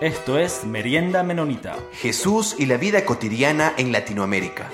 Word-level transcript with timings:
Esto 0.00 0.38
es 0.38 0.64
Merienda 0.64 1.22
Menonita. 1.22 1.76
Jesús 1.92 2.56
y 2.58 2.64
la 2.64 2.78
vida 2.78 3.04
cotidiana 3.04 3.74
en 3.76 3.92
Latinoamérica. 3.92 4.70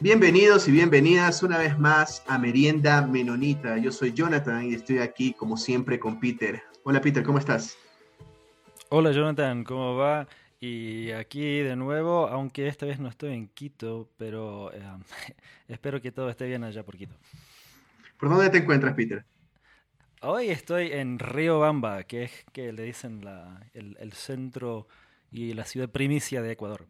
Bienvenidos 0.00 0.66
y 0.66 0.72
bienvenidas 0.72 1.44
una 1.44 1.56
vez 1.56 1.78
más 1.78 2.24
a 2.26 2.36
Merienda 2.36 3.06
Menonita. 3.06 3.78
Yo 3.78 3.92
soy 3.92 4.12
Jonathan 4.12 4.68
y 4.68 4.74
estoy 4.74 4.98
aquí 4.98 5.34
como 5.34 5.56
siempre 5.56 6.00
con 6.00 6.18
Peter. 6.18 6.64
Hola 6.82 7.00
Peter, 7.00 7.22
¿cómo 7.22 7.38
estás? 7.38 7.78
Hola 8.88 9.12
Jonathan, 9.12 9.62
¿cómo 9.62 9.94
va? 9.94 10.26
Y 10.58 11.12
aquí 11.12 11.60
de 11.60 11.76
nuevo, 11.76 12.26
aunque 12.26 12.66
esta 12.66 12.86
vez 12.86 12.98
no 12.98 13.08
estoy 13.08 13.34
en 13.34 13.46
Quito, 13.46 14.08
pero 14.16 14.72
eh, 14.72 14.82
espero 15.68 16.02
que 16.02 16.10
todo 16.10 16.28
esté 16.28 16.48
bien 16.48 16.64
allá 16.64 16.82
por 16.82 16.96
Quito. 16.96 17.14
¿Por 18.18 18.30
dónde 18.30 18.50
te 18.50 18.58
encuentras, 18.58 18.94
Peter? 18.94 19.24
Hoy 20.24 20.50
estoy 20.50 20.92
en 20.92 21.18
Río 21.18 21.58
Bamba, 21.58 22.04
que 22.04 22.22
es 22.22 22.30
que 22.52 22.72
le 22.72 22.84
dicen 22.84 23.24
el, 23.74 24.12
centro 24.12 24.86
y 25.32 25.52
la 25.52 25.64
ciudad 25.64 25.88
primicia 25.90 26.40
de 26.42 26.52
Ecuador. 26.52 26.86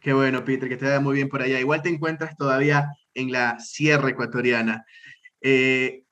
Qué 0.00 0.12
bueno, 0.12 0.44
Peter, 0.44 0.68
que 0.68 0.76
te 0.76 0.84
vaya 0.84 1.00
muy 1.00 1.16
bien 1.16 1.28
por 1.28 1.42
allá. 1.42 1.58
Igual 1.58 1.82
te 1.82 1.88
encuentras 1.88 2.36
todavía 2.36 2.92
en 3.12 3.32
la 3.32 3.58
sierra 3.58 4.08
ecuatoriana. 4.08 4.86
Eh, 5.40 6.04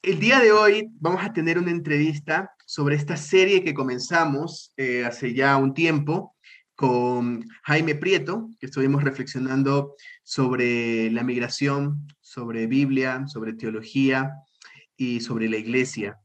el 0.00 0.18
día 0.18 0.40
de 0.40 0.52
hoy 0.52 0.88
vamos 1.00 1.22
a 1.22 1.34
tener 1.34 1.58
una 1.58 1.70
entrevista 1.70 2.50
sobre 2.64 2.96
esta 2.96 3.18
serie 3.18 3.62
que 3.62 3.74
comenzamos 3.74 4.72
eh, 4.78 5.04
hace 5.04 5.34
ya 5.34 5.58
un 5.58 5.74
tiempo 5.74 6.34
con 6.74 7.44
Jaime 7.64 7.94
Prieto, 7.94 8.48
que 8.58 8.66
estuvimos 8.66 9.04
reflexionando 9.04 9.96
sobre 10.22 11.10
la 11.10 11.24
migración, 11.24 12.08
sobre 12.22 12.66
Biblia, 12.66 13.26
sobre 13.26 13.52
teología 13.52 14.32
y 15.00 15.20
sobre 15.20 15.48
la 15.48 15.56
iglesia. 15.56 16.18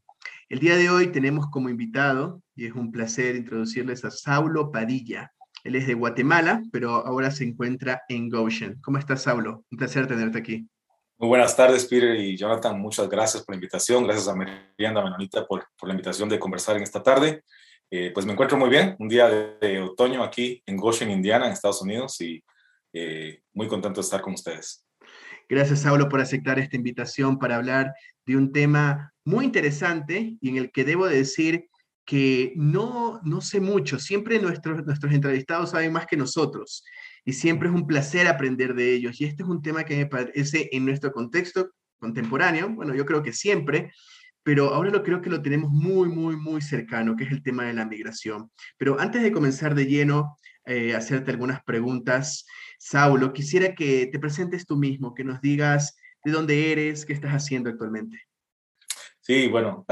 El 0.50 0.58
día 0.58 0.76
de 0.76 0.90
hoy 0.90 1.06
tenemos 1.06 1.46
como 1.50 1.70
invitado, 1.70 2.42
y 2.54 2.66
es 2.66 2.74
un 2.74 2.92
placer 2.92 3.34
introducirles 3.34 4.04
a 4.04 4.10
Saulo 4.10 4.70
Padilla. 4.70 5.32
Él 5.64 5.76
es 5.76 5.86
de 5.86 5.94
Guatemala, 5.94 6.62
pero 6.70 6.90
ahora 7.06 7.30
se 7.30 7.44
encuentra 7.44 8.02
en 8.10 8.28
Goshen. 8.28 8.78
¿Cómo 8.82 8.98
estás, 8.98 9.22
Saulo? 9.22 9.64
Un 9.70 9.78
placer 9.78 10.06
tenerte 10.06 10.38
aquí. 10.38 10.68
Muy 11.16 11.28
buenas 11.28 11.56
tardes, 11.56 11.86
Peter 11.86 12.14
y 12.20 12.36
Jonathan. 12.36 12.78
Muchas 12.78 13.08
gracias 13.08 13.42
por 13.42 13.54
la 13.54 13.56
invitación. 13.56 14.04
Gracias 14.04 14.28
a 14.28 14.36
Merienda 14.36 15.02
Menonita 15.02 15.46
por, 15.46 15.64
por 15.78 15.88
la 15.88 15.94
invitación 15.94 16.28
de 16.28 16.38
conversar 16.38 16.76
en 16.76 16.82
esta 16.82 17.02
tarde. 17.02 17.44
Eh, 17.90 18.10
pues 18.12 18.26
me 18.26 18.32
encuentro 18.32 18.58
muy 18.58 18.68
bien, 18.68 18.94
un 18.98 19.08
día 19.08 19.26
de, 19.58 19.80
otoño 19.80 20.22
aquí 20.22 20.62
en 20.66 20.76
Goshen, 20.76 21.10
Indiana, 21.10 21.46
en 21.46 21.52
Estados 21.52 21.80
Unidos, 21.80 22.20
y 22.20 22.44
eh, 22.92 23.40
muy 23.54 23.68
contento 23.68 24.02
de 24.02 24.04
estar 24.04 24.20
con 24.20 24.34
ustedes. 24.34 24.84
Gracias, 25.48 25.80
Saulo, 25.80 26.10
por 26.10 26.20
aceptar 26.20 26.58
esta 26.58 26.76
invitación 26.76 27.38
para 27.38 27.56
hablar 27.56 27.94
de 28.26 28.36
un 28.36 28.52
tema 28.52 29.12
muy 29.24 29.44
interesante 29.44 30.36
y 30.40 30.48
en 30.48 30.56
el 30.56 30.70
que 30.70 30.84
debo 30.84 31.06
decir 31.06 31.68
que 32.04 32.52
no, 32.56 33.20
no 33.24 33.40
sé 33.40 33.60
mucho. 33.60 33.98
Siempre 33.98 34.40
nuestros, 34.40 34.84
nuestros 34.86 35.12
entrevistados 35.12 35.70
saben 35.70 35.92
más 35.92 36.06
que 36.06 36.16
nosotros 36.16 36.84
y 37.24 37.32
siempre 37.32 37.68
es 37.68 37.74
un 37.74 37.86
placer 37.86 38.28
aprender 38.28 38.74
de 38.74 38.94
ellos. 38.94 39.20
Y 39.20 39.24
este 39.24 39.42
es 39.42 39.48
un 39.48 39.60
tema 39.60 39.84
que 39.84 39.96
me 39.96 40.06
parece 40.06 40.68
en 40.72 40.84
nuestro 40.84 41.12
contexto 41.12 41.70
contemporáneo, 41.98 42.68
bueno, 42.68 42.94
yo 42.94 43.06
creo 43.06 43.22
que 43.22 43.32
siempre, 43.32 43.90
pero 44.42 44.72
ahora 44.72 44.90
lo 44.90 45.02
creo 45.02 45.20
que 45.20 45.30
lo 45.30 45.42
tenemos 45.42 45.70
muy, 45.72 46.08
muy, 46.08 46.36
muy 46.36 46.60
cercano, 46.60 47.16
que 47.16 47.24
es 47.24 47.32
el 47.32 47.42
tema 47.42 47.64
de 47.64 47.72
la 47.72 47.86
migración. 47.86 48.50
Pero 48.78 49.00
antes 49.00 49.22
de 49.22 49.32
comenzar 49.32 49.74
de 49.74 49.86
lleno, 49.86 50.36
eh, 50.66 50.94
hacerte 50.94 51.32
algunas 51.32 51.62
preguntas, 51.64 52.46
Saulo, 52.78 53.32
quisiera 53.32 53.74
que 53.74 54.06
te 54.06 54.18
presentes 54.18 54.66
tú 54.66 54.76
mismo, 54.76 55.14
que 55.14 55.24
nos 55.24 55.40
digas 55.40 55.96
de 56.26 56.32
dónde 56.32 56.72
eres, 56.72 57.06
qué 57.06 57.12
estás 57.12 57.30
haciendo 57.30 57.70
actualmente. 57.70 58.20
Sí, 59.20 59.46
bueno, 59.46 59.86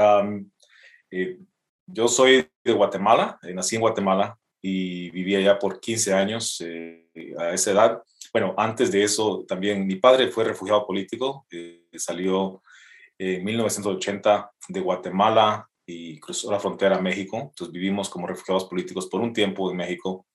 eh, 1.09 1.39
yo 1.87 2.09
soy 2.09 2.45
de 2.61 2.73
Guatemala, 2.73 3.39
eh, 3.41 3.53
nací 3.53 3.75
en 3.75 3.81
Guatemala 3.81 4.37
y 4.61 5.09
viví 5.11 5.33
allá 5.35 5.57
por 5.57 5.79
15 5.79 6.13
años 6.13 6.59
eh, 6.59 7.07
a 7.39 7.53
esa 7.53 7.71
edad. 7.71 8.03
Bueno, 8.33 8.53
antes 8.57 8.91
de 8.91 9.03
eso 9.03 9.45
también 9.47 9.87
mi 9.87 9.95
padre 9.95 10.27
fue 10.27 10.43
refugiado 10.43 10.85
político, 10.85 11.47
salió 11.95 12.61
en 13.17 13.45
1980 13.45 14.51
de 14.67 14.81
Guatemala 14.81 15.69
y 15.85 16.19
cruzó 16.19 16.51
la 16.51 16.59
frontera 16.59 16.97
a 16.97 17.01
México. 17.01 17.37
Entonces 17.37 17.71
vivimos 17.71 18.09
como 18.09 18.27
refugiados 18.27 18.65
políticos 18.65 19.07
por 19.07 19.21
un 19.21 19.31
tiempo 19.31 19.71
en 19.71 19.77
México. 19.77 20.25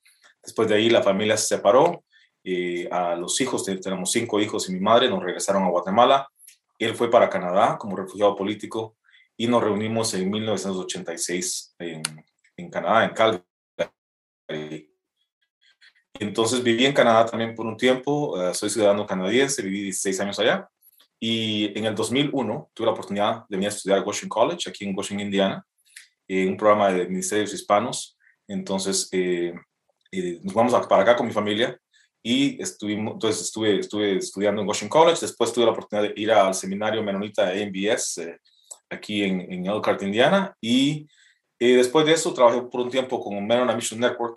Después 0.43 0.66
de 0.66 0.77
ahí 0.77 0.89
la 0.89 1.03
familia 1.03 1.37
se 1.37 1.56
separó 1.56 2.05
eh, 2.45 2.89
a 2.91 3.15
los 3.17 3.41
hijos, 3.41 3.65
tenemos 3.65 4.11
cinco 4.12 4.41
hijos 4.41 4.69
y 4.69 4.73
mi 4.73 4.81
madre, 4.81 5.09
nos 5.09 5.23
regresaron 5.23 5.62
a 5.65 5.69
Guatemala. 5.69 6.28
Él 6.78 6.95
fue 6.95 7.11
para 7.11 7.28
Canadá 7.28 7.77
como 7.78 7.97
refugiado 7.97 8.34
político 8.34 8.97
y 9.37 9.47
nos 9.47 9.62
reunimos 9.62 10.15
en 10.15 10.31
1986 10.31 11.75
en, 11.78 12.03
en 12.56 12.71
Canadá, 12.71 13.05
en 13.05 13.11
Calgary. 13.11 14.91
Entonces 16.19 16.62
viví 16.62 16.84
en 16.84 16.93
Canadá 16.93 17.27
también 17.27 17.55
por 17.55 17.67
un 17.67 17.77
tiempo, 17.77 18.41
eh, 18.43 18.53
soy 18.55 18.69
ciudadano 18.69 19.07
canadiense, 19.07 19.62
viví 19.62 19.84
16 19.84 20.21
años 20.21 20.39
allá 20.39 20.69
y 21.19 21.78
en 21.78 21.84
el 21.84 21.95
2001 21.95 22.71
tuve 22.75 22.87
la 22.87 22.93
oportunidad 22.93 23.47
de 23.49 23.57
venir 23.57 23.69
a 23.69 23.72
estudiar 23.75 23.99
a 23.99 24.03
Goshen 24.03 24.28
College, 24.28 24.69
aquí 24.69 24.84
en 24.84 24.95
Goshen, 24.95 25.21
Indiana, 25.21 25.65
en 26.27 26.49
un 26.49 26.57
programa 26.57 26.91
de 26.93 27.07
ministerios 27.07 27.53
hispanos. 27.55 28.19
Entonces 28.49 29.09
eh, 29.12 29.55
nos 30.43 30.55
vamos 30.55 30.87
para 30.87 31.03
acá 31.03 31.17
con 31.17 31.27
mi 31.27 31.33
familia 31.33 31.78
y 32.23 32.61
estuvimos, 32.61 33.15
entonces 33.15 33.43
estuve, 33.43 33.81
estuve 33.81 34.17
estudiando 34.19 34.61
en 34.61 34.69
Washington 34.69 35.01
College, 35.01 35.21
después 35.23 35.53
tuve 35.53 35.65
la 35.65 35.73
oportunidad 35.73 36.09
de 36.09 36.21
ir 36.21 36.31
al 36.31 36.55
seminario 36.55 37.03
menonita 37.03 37.49
AMBS 37.49 38.19
eh, 38.19 38.39
aquí 38.91 39.23
en, 39.25 39.41
en, 39.53 39.67
Elkhart, 39.67 40.03
Indiana, 40.03 40.55
y 40.61 41.09
eh, 41.59 41.77
después 41.77 42.05
de 42.05 42.13
eso 42.13 42.35
trabajé 42.35 42.63
por 42.63 42.83
un 42.83 42.91
tiempo 42.91 43.21
con 43.21 43.47
Menonite 43.47 43.77
Mission 43.77 44.01
Network 44.01 44.37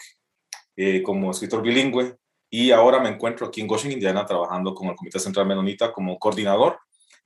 eh, 0.75 1.03
como 1.03 1.31
escritor 1.31 1.61
bilingüe, 1.61 2.15
y 2.49 2.71
ahora 2.71 2.99
me 2.99 3.09
encuentro 3.09 3.47
aquí 3.47 3.61
en 3.61 3.69
Washington, 3.69 3.93
Indiana, 3.93 4.25
trabajando 4.25 4.73
con 4.73 4.87
el 4.87 4.95
Comité 4.95 5.19
Central 5.19 5.47
Menonita 5.47 5.91
como 5.91 6.17
coordinador 6.19 6.79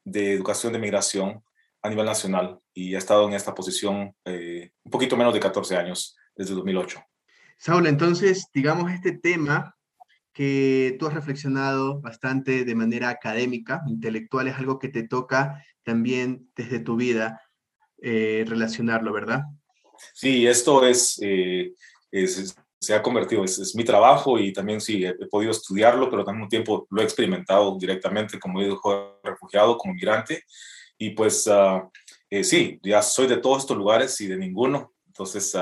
de 0.03 0.34
educación 0.34 0.74
de 0.74 0.79
migración 0.79 1.44
a 1.84 1.89
nivel 1.89 2.06
nacional, 2.06 2.59
y 2.74 2.95
he 2.95 2.97
estado 2.97 3.28
en 3.28 3.34
esta 3.34 3.53
posición 3.53 4.16
un 4.25 4.91
poquito 4.91 5.18
menos 5.18 5.34
de 5.34 5.39
14 5.39 5.75
años, 5.75 6.16
desde 6.35 6.56
2008. 6.56 7.01
Saúl, 7.57 7.88
entonces, 7.88 8.47
digamos, 8.53 8.91
este 8.91 9.12
tema 9.12 9.76
que 10.37 10.95
tú 10.99 11.07
has 11.07 11.15
reflexionado 11.15 11.99
bastante 11.99 12.63
de 12.63 12.75
manera 12.75 13.09
académica, 13.09 13.81
intelectual, 13.87 14.47
es 14.47 14.55
algo 14.55 14.77
que 14.77 14.87
te 14.87 15.01
toca 15.01 15.65
también 15.81 16.51
desde 16.55 16.77
tu 16.77 16.95
vida 16.95 17.41
eh, 18.03 18.45
relacionarlo, 18.47 19.11
¿verdad? 19.11 19.45
Sí, 20.13 20.45
esto 20.45 20.85
es, 20.85 21.19
eh, 21.23 21.73
se 22.79 22.93
ha 22.93 23.01
convertido, 23.01 23.45
es, 23.45 23.73
mi 23.73 23.83
trabajo 23.83 24.37
y 24.37 24.53
también 24.53 24.79
sí, 24.79 25.03
he, 25.03 25.15
podido 25.25 25.49
estudiarlo, 25.49 26.07
pero 26.07 26.23
también 26.23 26.43
un 26.43 26.49
tiempo 26.49 26.85
lo 26.91 27.01
he 27.01 27.05
experimentado 27.05 27.75
directamente 27.79 28.37
como 28.37 28.61
hijo 28.61 29.19
refugiado, 29.23 29.75
como 29.75 29.95
migrante. 29.95 30.43
Y 30.99 31.11
pues 31.11 31.47
uh, 31.47 31.89
sí, 32.43 32.79
ya 32.83 33.01
soy 33.01 33.25
de 33.25 33.37
todos 33.37 33.63
estos 33.63 33.75
lugares 33.75 34.21
y 34.21 34.27
de 34.27 34.37
ninguno 34.37 34.93
entonces, 35.17 35.57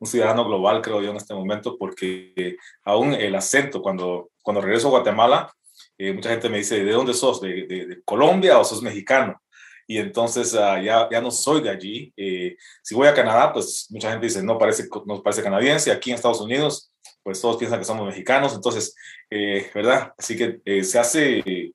un 0.00 0.06
ciudadano 0.08 0.44
global, 0.44 0.82
creo 0.82 1.00
yo, 1.00 1.10
en 1.10 1.16
este 1.16 1.32
momento, 1.32 1.78
porque 1.78 2.56
aún 2.84 3.14
el 3.14 3.36
acento, 3.36 3.80
cuando, 3.80 4.30
cuando 4.42 4.60
regreso 4.60 4.88
a 4.88 4.90
Guatemala, 4.90 5.54
eh, 5.96 6.12
mucha 6.12 6.30
gente 6.30 6.48
me 6.48 6.58
dice, 6.58 6.84
¿de 6.84 6.92
dónde 6.92 7.14
sos? 7.14 7.40
¿De, 7.40 7.66
de, 7.66 8.02
Colombia 8.04 8.58
o 8.58 8.64
sos 8.64 8.82
mexicano? 8.82 9.40
Y 9.86 9.98
entonces 9.98 10.54
ah, 10.54 10.82
ya, 10.82 11.08
ya 11.08 11.20
no 11.20 11.30
soy 11.30 11.62
de 11.62 11.70
allí. 11.70 12.12
Eh, 12.16 12.56
si 12.82 12.94
voy 12.94 13.06
a 13.06 13.14
Canadá, 13.14 13.52
pues 13.52 13.86
mucha 13.90 14.10
gente 14.10 14.26
dice, 14.26 14.42
no 14.42 14.58
parece, 14.58 14.88
no 15.06 15.22
parece 15.22 15.42
canadiense. 15.42 15.92
Aquí 15.92 16.10
en 16.10 16.16
Estados 16.16 16.40
Unidos, 16.40 16.92
pues 17.22 17.40
todos 17.40 17.56
piensan 17.56 17.78
que 17.78 17.84
somos 17.84 18.06
mexicanos. 18.06 18.54
Entonces, 18.54 18.94
eh, 19.30 19.70
¿verdad? 19.72 20.12
Así 20.18 20.36
que 20.36 20.82
se 20.82 20.98
hace, 20.98 21.72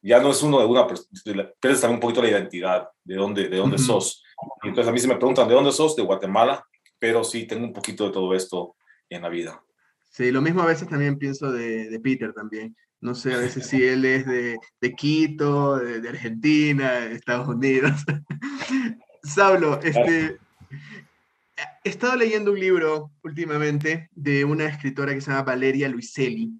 ya 0.00 0.20
no 0.20 0.30
es 0.30 0.42
uno 0.42 0.60
de 0.60 0.66
una, 0.66 0.86
pierdes 0.86 1.80
también 1.80 1.94
un 1.94 2.00
poquito 2.00 2.22
la 2.22 2.30
identidad 2.30 2.88
de 3.02 3.16
dónde, 3.16 3.48
de 3.48 3.56
dónde 3.56 3.78
sos. 3.78 4.22
entonces 4.62 4.88
a 4.88 4.92
mí 4.92 5.00
se 5.00 5.08
me 5.08 5.16
preguntan, 5.16 5.48
¿de 5.48 5.54
dónde 5.54 5.72
sos? 5.72 5.96
De 5.96 6.02
Guatemala 6.02 6.64
pero 6.98 7.24
sí 7.24 7.46
tengo 7.46 7.64
un 7.64 7.72
poquito 7.72 8.06
de 8.06 8.12
todo 8.12 8.34
esto 8.34 8.76
en 9.08 9.22
la 9.22 9.28
vida. 9.28 9.62
Sí, 10.10 10.30
lo 10.30 10.40
mismo 10.40 10.62
a 10.62 10.66
veces 10.66 10.88
también 10.88 11.18
pienso 11.18 11.52
de, 11.52 11.98
Peter 12.02 12.32
también. 12.32 12.76
No 13.00 13.14
sé, 13.14 13.32
a 13.32 13.38
veces 13.38 13.66
si 13.66 13.84
él 13.84 14.04
es 14.04 14.26
de, 14.26 14.56
de 14.80 14.92
Quito, 14.92 15.76
de, 15.76 16.08
Argentina, 16.08 16.92
de 16.92 17.14
Estados 17.14 17.48
Unidos. 17.48 17.92
Saulo, 19.22 19.80
este, 19.82 20.38
he 21.84 21.88
estado 21.88 22.16
leyendo 22.16 22.52
un 22.52 22.60
libro 22.60 23.12
últimamente 23.22 24.08
de 24.12 24.44
una 24.44 24.66
escritora 24.66 25.14
que 25.14 25.20
se 25.20 25.30
llama 25.30 25.44
Valeria 25.44 25.88
Luiselli, 25.88 26.52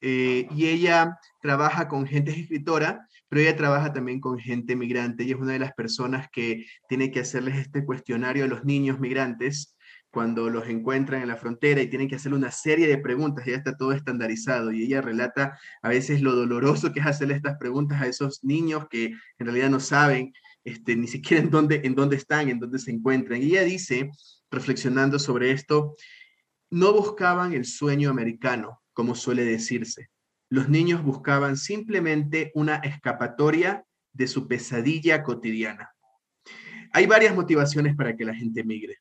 eh, 0.00 0.46
y 0.50 0.66
ella 0.66 1.18
trabaja 1.40 1.88
con 1.88 2.06
gente 2.06 2.30
escritora, 2.30 3.08
pero 3.28 3.42
ella 3.42 3.56
trabaja 3.56 3.92
también 3.92 4.20
con 4.20 4.38
gente 4.38 4.76
migrante, 4.76 5.24
y 5.24 5.30
es 5.30 5.36
una 5.36 5.52
de 5.52 5.58
las 5.58 5.72
personas 5.72 6.28
que 6.30 6.66
tiene 6.88 7.10
que 7.10 7.20
hacerles 7.20 7.56
este 7.56 7.84
cuestionario 7.84 8.44
a 8.44 8.48
los 8.48 8.64
niños 8.64 9.00
migrantes 9.00 9.73
cuando 10.14 10.48
los 10.48 10.68
encuentran 10.68 11.22
en 11.22 11.28
la 11.28 11.36
frontera 11.36 11.82
y 11.82 11.88
tienen 11.88 12.08
que 12.08 12.14
hacerle 12.14 12.38
una 12.38 12.52
serie 12.52 12.86
de 12.86 12.98
preguntas, 12.98 13.44
ya 13.44 13.56
está 13.56 13.76
todo 13.76 13.92
estandarizado 13.92 14.72
y 14.72 14.84
ella 14.84 15.02
relata 15.02 15.58
a 15.82 15.88
veces 15.88 16.22
lo 16.22 16.36
doloroso 16.36 16.92
que 16.92 17.00
es 17.00 17.06
hacerle 17.06 17.34
estas 17.34 17.58
preguntas 17.58 18.00
a 18.00 18.06
esos 18.06 18.42
niños 18.44 18.86
que 18.88 19.06
en 19.06 19.46
realidad 19.46 19.70
no 19.70 19.80
saben 19.80 20.32
este, 20.62 20.94
ni 20.94 21.08
siquiera 21.08 21.42
en 21.42 21.50
dónde, 21.50 21.80
en 21.82 21.96
dónde 21.96 22.14
están, 22.14 22.48
en 22.48 22.60
dónde 22.60 22.78
se 22.78 22.92
encuentran. 22.92 23.42
Y 23.42 23.46
ella 23.46 23.64
dice 23.64 24.12
reflexionando 24.52 25.18
sobre 25.18 25.50
esto, 25.50 25.96
no 26.70 26.92
buscaban 26.92 27.52
el 27.52 27.64
sueño 27.64 28.08
americano, 28.08 28.82
como 28.92 29.16
suele 29.16 29.44
decirse. 29.44 30.10
Los 30.48 30.68
niños 30.68 31.02
buscaban 31.02 31.56
simplemente 31.56 32.52
una 32.54 32.76
escapatoria 32.76 33.84
de 34.12 34.28
su 34.28 34.46
pesadilla 34.46 35.24
cotidiana. 35.24 35.90
Hay 36.92 37.06
varias 37.06 37.34
motivaciones 37.34 37.96
para 37.96 38.16
que 38.16 38.24
la 38.24 38.34
gente 38.34 38.62
migre, 38.62 38.98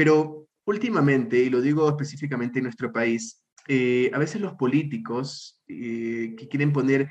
pero 0.00 0.48
últimamente, 0.64 1.42
y 1.42 1.50
lo 1.50 1.60
digo 1.60 1.86
específicamente 1.86 2.58
en 2.58 2.62
nuestro 2.62 2.90
país, 2.90 3.44
eh, 3.68 4.10
a 4.14 4.18
veces 4.18 4.40
los 4.40 4.54
políticos 4.54 5.60
eh, 5.68 6.34
que 6.38 6.48
quieren 6.48 6.72
poner, 6.72 7.10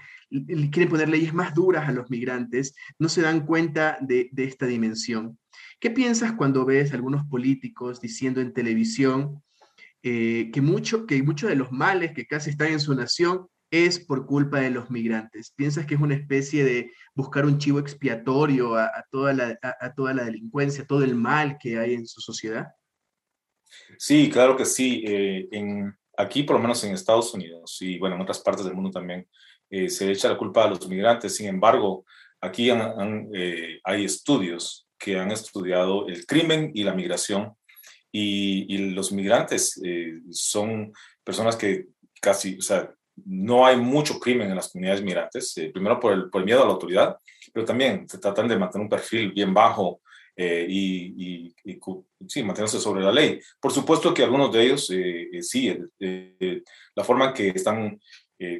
quieren 0.72 0.90
poner 0.90 1.08
leyes 1.08 1.32
más 1.32 1.54
duras 1.54 1.88
a 1.88 1.92
los 1.92 2.10
migrantes 2.10 2.74
no 2.98 3.08
se 3.08 3.22
dan 3.22 3.46
cuenta 3.46 4.00
de, 4.02 4.32
esta 4.38 4.66
dimensión. 4.66 5.38
¿Qué 5.80 5.92
piensas 5.92 6.32
cuando 6.32 6.66
ves 6.66 6.92
a 6.92 6.96
algunos 6.96 7.28
políticos 7.28 8.02
diciendo 8.02 8.42
en 8.42 8.54
televisión 8.54 9.44
eh, 10.02 10.50
que, 10.52 10.62
mucho, 10.62 11.06
que 11.06 11.22
muchos 11.22 11.48
de 11.48 11.58
los 11.58 11.72
males 11.72 12.14
que 12.14 12.26
casi 12.26 12.50
están 12.50 12.70
en 12.70 12.80
su 12.80 12.96
nación 12.96 13.46
es 13.70 14.00
por 14.00 14.26
culpa 14.26 14.62
de 14.62 14.72
los 14.72 14.90
migrantes? 14.90 15.54
¿Piensas 15.56 15.86
que 15.86 15.94
es 15.94 16.02
una 16.02 16.16
especie 16.16 16.64
de 16.64 16.92
buscar 17.14 17.46
un 17.46 17.60
chivo 17.60 17.78
expiatorio 17.78 18.76
a, 18.78 18.90
toda, 19.12 19.34
la, 19.34 19.60
a, 19.62 19.94
toda 19.94 20.16
la 20.16 20.24
delincuencia, 20.24 20.88
todo 20.88 21.04
el 21.04 21.14
mal 21.14 21.60
que 21.62 21.78
hay 21.78 21.94
en 21.94 22.08
su 22.08 22.20
sociedad? 22.20 22.70
Sí, 23.98 24.30
claro 24.30 24.56
que 24.56 24.66
sí. 24.66 25.04
en, 25.06 25.94
aquí, 26.20 26.44
por 26.44 26.58
lo 26.58 26.62
menos 26.62 26.84
en 26.84 26.94
Estados 26.94 27.34
Unidos 27.34 27.78
y 27.82 27.98
bueno, 27.98 28.16
en 28.16 28.22
otras 28.22 28.40
partes 28.40 28.66
del 28.66 28.76
mundo 28.76 28.92
también, 28.92 29.28
eh, 29.70 29.90
se 29.90 30.12
echa 30.12 30.28
la 30.30 30.38
culpa 30.38 30.66
a 30.66 30.70
los 30.70 30.88
migrantes. 30.88 31.36
Sin 31.36 31.48
embargo, 31.48 32.06
aquí 32.42 32.70
eh, 32.70 33.80
hay 33.84 34.06
estudios 34.06 34.88
que 34.98 35.18
han 35.18 35.32
estudiado 35.32 36.08
el 36.08 36.26
crimen 36.26 36.72
y 36.74 36.84
la 36.84 36.94
migración 36.94 37.54
y, 38.12 38.78
los 38.94 39.12
migrantes 39.12 39.80
eh, 39.84 40.20
son 40.32 40.92
personas 41.24 41.56
que 41.56 41.86
casi, 42.20 42.58
o 42.58 42.62
sea, 42.62 42.92
no 43.26 43.66
hay 43.66 43.78
mucho 43.78 44.20
crimen 44.20 44.50
en 44.50 44.56
las 44.56 44.70
comunidades 44.70 45.04
migrantes, 45.04 45.54
primero 45.72 46.00
por 46.00 46.14
el, 46.14 46.30
por 46.30 46.42
el, 46.42 46.46
miedo 46.46 46.64
a 46.64 46.66
la 46.66 46.72
autoridad, 46.72 47.18
pero 47.54 47.66
también 47.66 48.08
se 48.10 48.18
tratan 48.18 48.48
de 48.48 48.58
mantener 48.58 48.84
un 48.84 48.90
perfil 48.90 49.32
bien 49.32 49.54
bajo 49.54 50.02
eh, 50.42 50.66
y, 50.70 51.54
sí, 52.26 52.44
mantenerse 52.44 52.80
sobre 52.80 53.04
la 53.04 53.12
ley. 53.12 53.42
Por 53.60 53.74
supuesto 53.74 54.14
que 54.14 54.24
algunos 54.24 54.50
de 54.54 54.64
ellos, 54.64 54.90
eh, 54.92 55.28
eh, 55.34 55.44
sí, 55.44 55.78
la 56.96 57.04
forma 57.04 57.26
en 57.26 57.34
que 57.34 57.50
están 57.50 58.00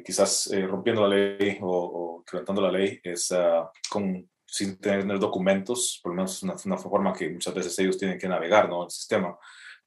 quizás 0.04 0.50
rompiendo 0.68 1.08
la 1.08 1.16
ley 1.16 1.56
o, 1.62 2.22
quebrantando 2.30 2.60
la 2.60 2.70
ley 2.70 3.00
es 3.02 3.32
ah, 3.32 3.70
con, 3.88 4.28
sin 4.44 4.76
tener 4.76 5.18
documentos, 5.18 5.98
por 6.02 6.12
lo 6.12 6.16
menos 6.16 6.36
es 6.36 6.42
una, 6.42 6.54
una, 6.66 6.76
forma 6.76 7.14
que 7.14 7.30
muchas 7.30 7.54
veces 7.54 7.78
ellos 7.78 7.96
tienen 7.96 8.18
que 8.18 8.28
navegar, 8.28 8.68
¿no? 8.68 8.84
El 8.84 8.90
sistema. 8.90 9.38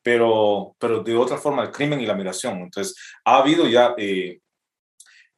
Pero, 0.01 0.75
pero 0.79 1.03
de 1.03 1.15
otra 1.15 1.37
forma, 1.37 1.61
el 1.61 1.71
crimen 1.71 2.01
y 2.01 2.07
la 2.07 2.15
migración. 2.15 2.57
Entonces, 2.59 2.95
ha 3.23 3.37
habido 3.37 3.67
ya 3.67 3.93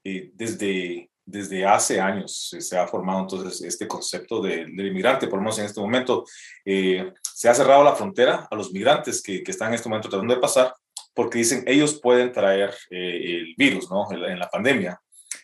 desde 0.01 1.09
desde 1.25 1.65
hace 1.65 1.99
años 1.99 2.55
se 2.59 2.77
ha 2.77 2.87
formado 2.87 3.21
entonces 3.21 3.61
este 3.61 3.87
concepto 3.87 4.41
del 4.41 4.69
inmigrante, 4.79 5.27
por 5.27 5.39
lo 5.39 5.43
menos 5.43 5.57
en 5.57 5.65
este 5.65 5.81
momento 5.81 6.23
eh, 6.63 7.11
se 7.21 7.49
ha 7.49 7.53
cerrado 7.53 7.83
la 7.83 7.95
frontera 7.95 8.47
a 8.49 8.55
los 8.55 8.71
migrantes 8.71 9.21
que, 9.21 9.43
que, 9.43 9.51
están 9.51 9.69
en 9.69 9.75
este 9.75 9.89
momento 9.89 10.07
tratando 10.07 10.35
de 10.35 10.39
pasar 10.39 10.73
porque 11.15 11.39
dicen 11.39 11.63
ellos 11.65 11.99
pueden 11.99 12.31
traer 12.31 12.73
eh, 12.91 13.37
el 13.39 13.55
virus 13.57 13.89
¿no? 13.89 14.05
en 14.11 14.37
la 14.37 14.49
pandemia. 14.49 14.99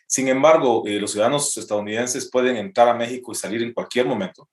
Sin 0.06 0.28
embargo, 0.28 0.84
eh, 0.86 1.00
los 1.00 1.12
ciudadanos 1.12 1.58
estadounidenses 1.58 2.30
pueden 2.30 2.58
entrar 2.58 2.90
a 2.90 2.94
México 2.94 3.32
y 3.32 3.36
salir 3.36 3.64
en 3.64 3.74
cualquier 3.74 4.06
momento, 4.06 4.50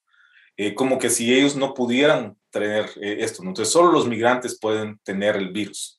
como 0.74 0.98
que 0.98 1.08
si 1.08 1.32
ellos 1.32 1.54
no 1.54 1.72
pudieran 1.72 2.36
tener 2.50 2.90
esto, 3.00 3.44
¿no? 3.44 3.50
entonces 3.50 3.72
solo 3.72 3.92
los 3.92 4.08
migrantes 4.08 4.58
pueden 4.58 4.98
tener 5.04 5.36
el 5.36 5.50
virus. 5.52 5.97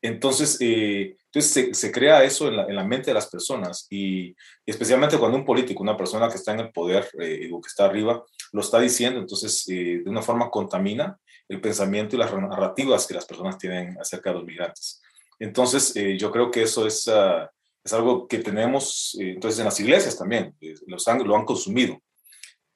Entonces, 0.00 0.58
eh, 0.60 1.16
entonces 1.26 1.76
se, 1.76 1.92
crea 1.92 2.22
eso 2.22 2.48
en 2.48 2.74
la, 2.74 2.84
mente 2.84 3.10
de 3.10 3.14
las 3.14 3.28
personas 3.28 3.86
y, 3.90 4.34
especialmente 4.64 5.18
cuando 5.18 5.36
un 5.36 5.44
político, 5.44 5.82
una 5.82 5.96
persona 5.96 6.28
que 6.28 6.36
está 6.36 6.52
en 6.52 6.60
el 6.60 6.72
poder 6.72 7.08
eh, 7.20 7.50
o 7.52 7.60
que 7.60 7.68
está 7.68 7.86
arriba, 7.86 8.24
lo 8.52 8.60
está 8.60 8.78
diciendo, 8.80 9.20
entonces 9.20 9.66
eh, 9.68 10.00
de 10.04 10.10
una 10.10 10.22
forma 10.22 10.50
contamina 10.50 11.18
el 11.48 11.60
pensamiento 11.60 12.14
y 12.14 12.18
las 12.18 12.32
narrativas 12.32 13.06
que 13.06 13.14
las 13.14 13.26
personas 13.26 13.58
tienen 13.58 13.98
acerca 14.00 14.30
de 14.30 14.36
los 14.36 14.44
migrantes. 14.44 15.02
Entonces, 15.40 15.94
yo 16.18 16.32
creo 16.32 16.50
que 16.50 16.62
eso 16.62 16.86
es, 16.86 17.06
ah, 17.08 17.50
es 17.82 17.92
algo 17.92 18.26
que 18.26 18.38
tenemos, 18.38 19.16
entonces 19.18 19.58
en 19.60 19.66
las 19.66 19.78
iglesias 19.80 20.18
también, 20.18 20.54
los 20.86 21.06
han, 21.08 21.26
lo 21.26 21.36
han 21.36 21.44
consumido. 21.44 21.98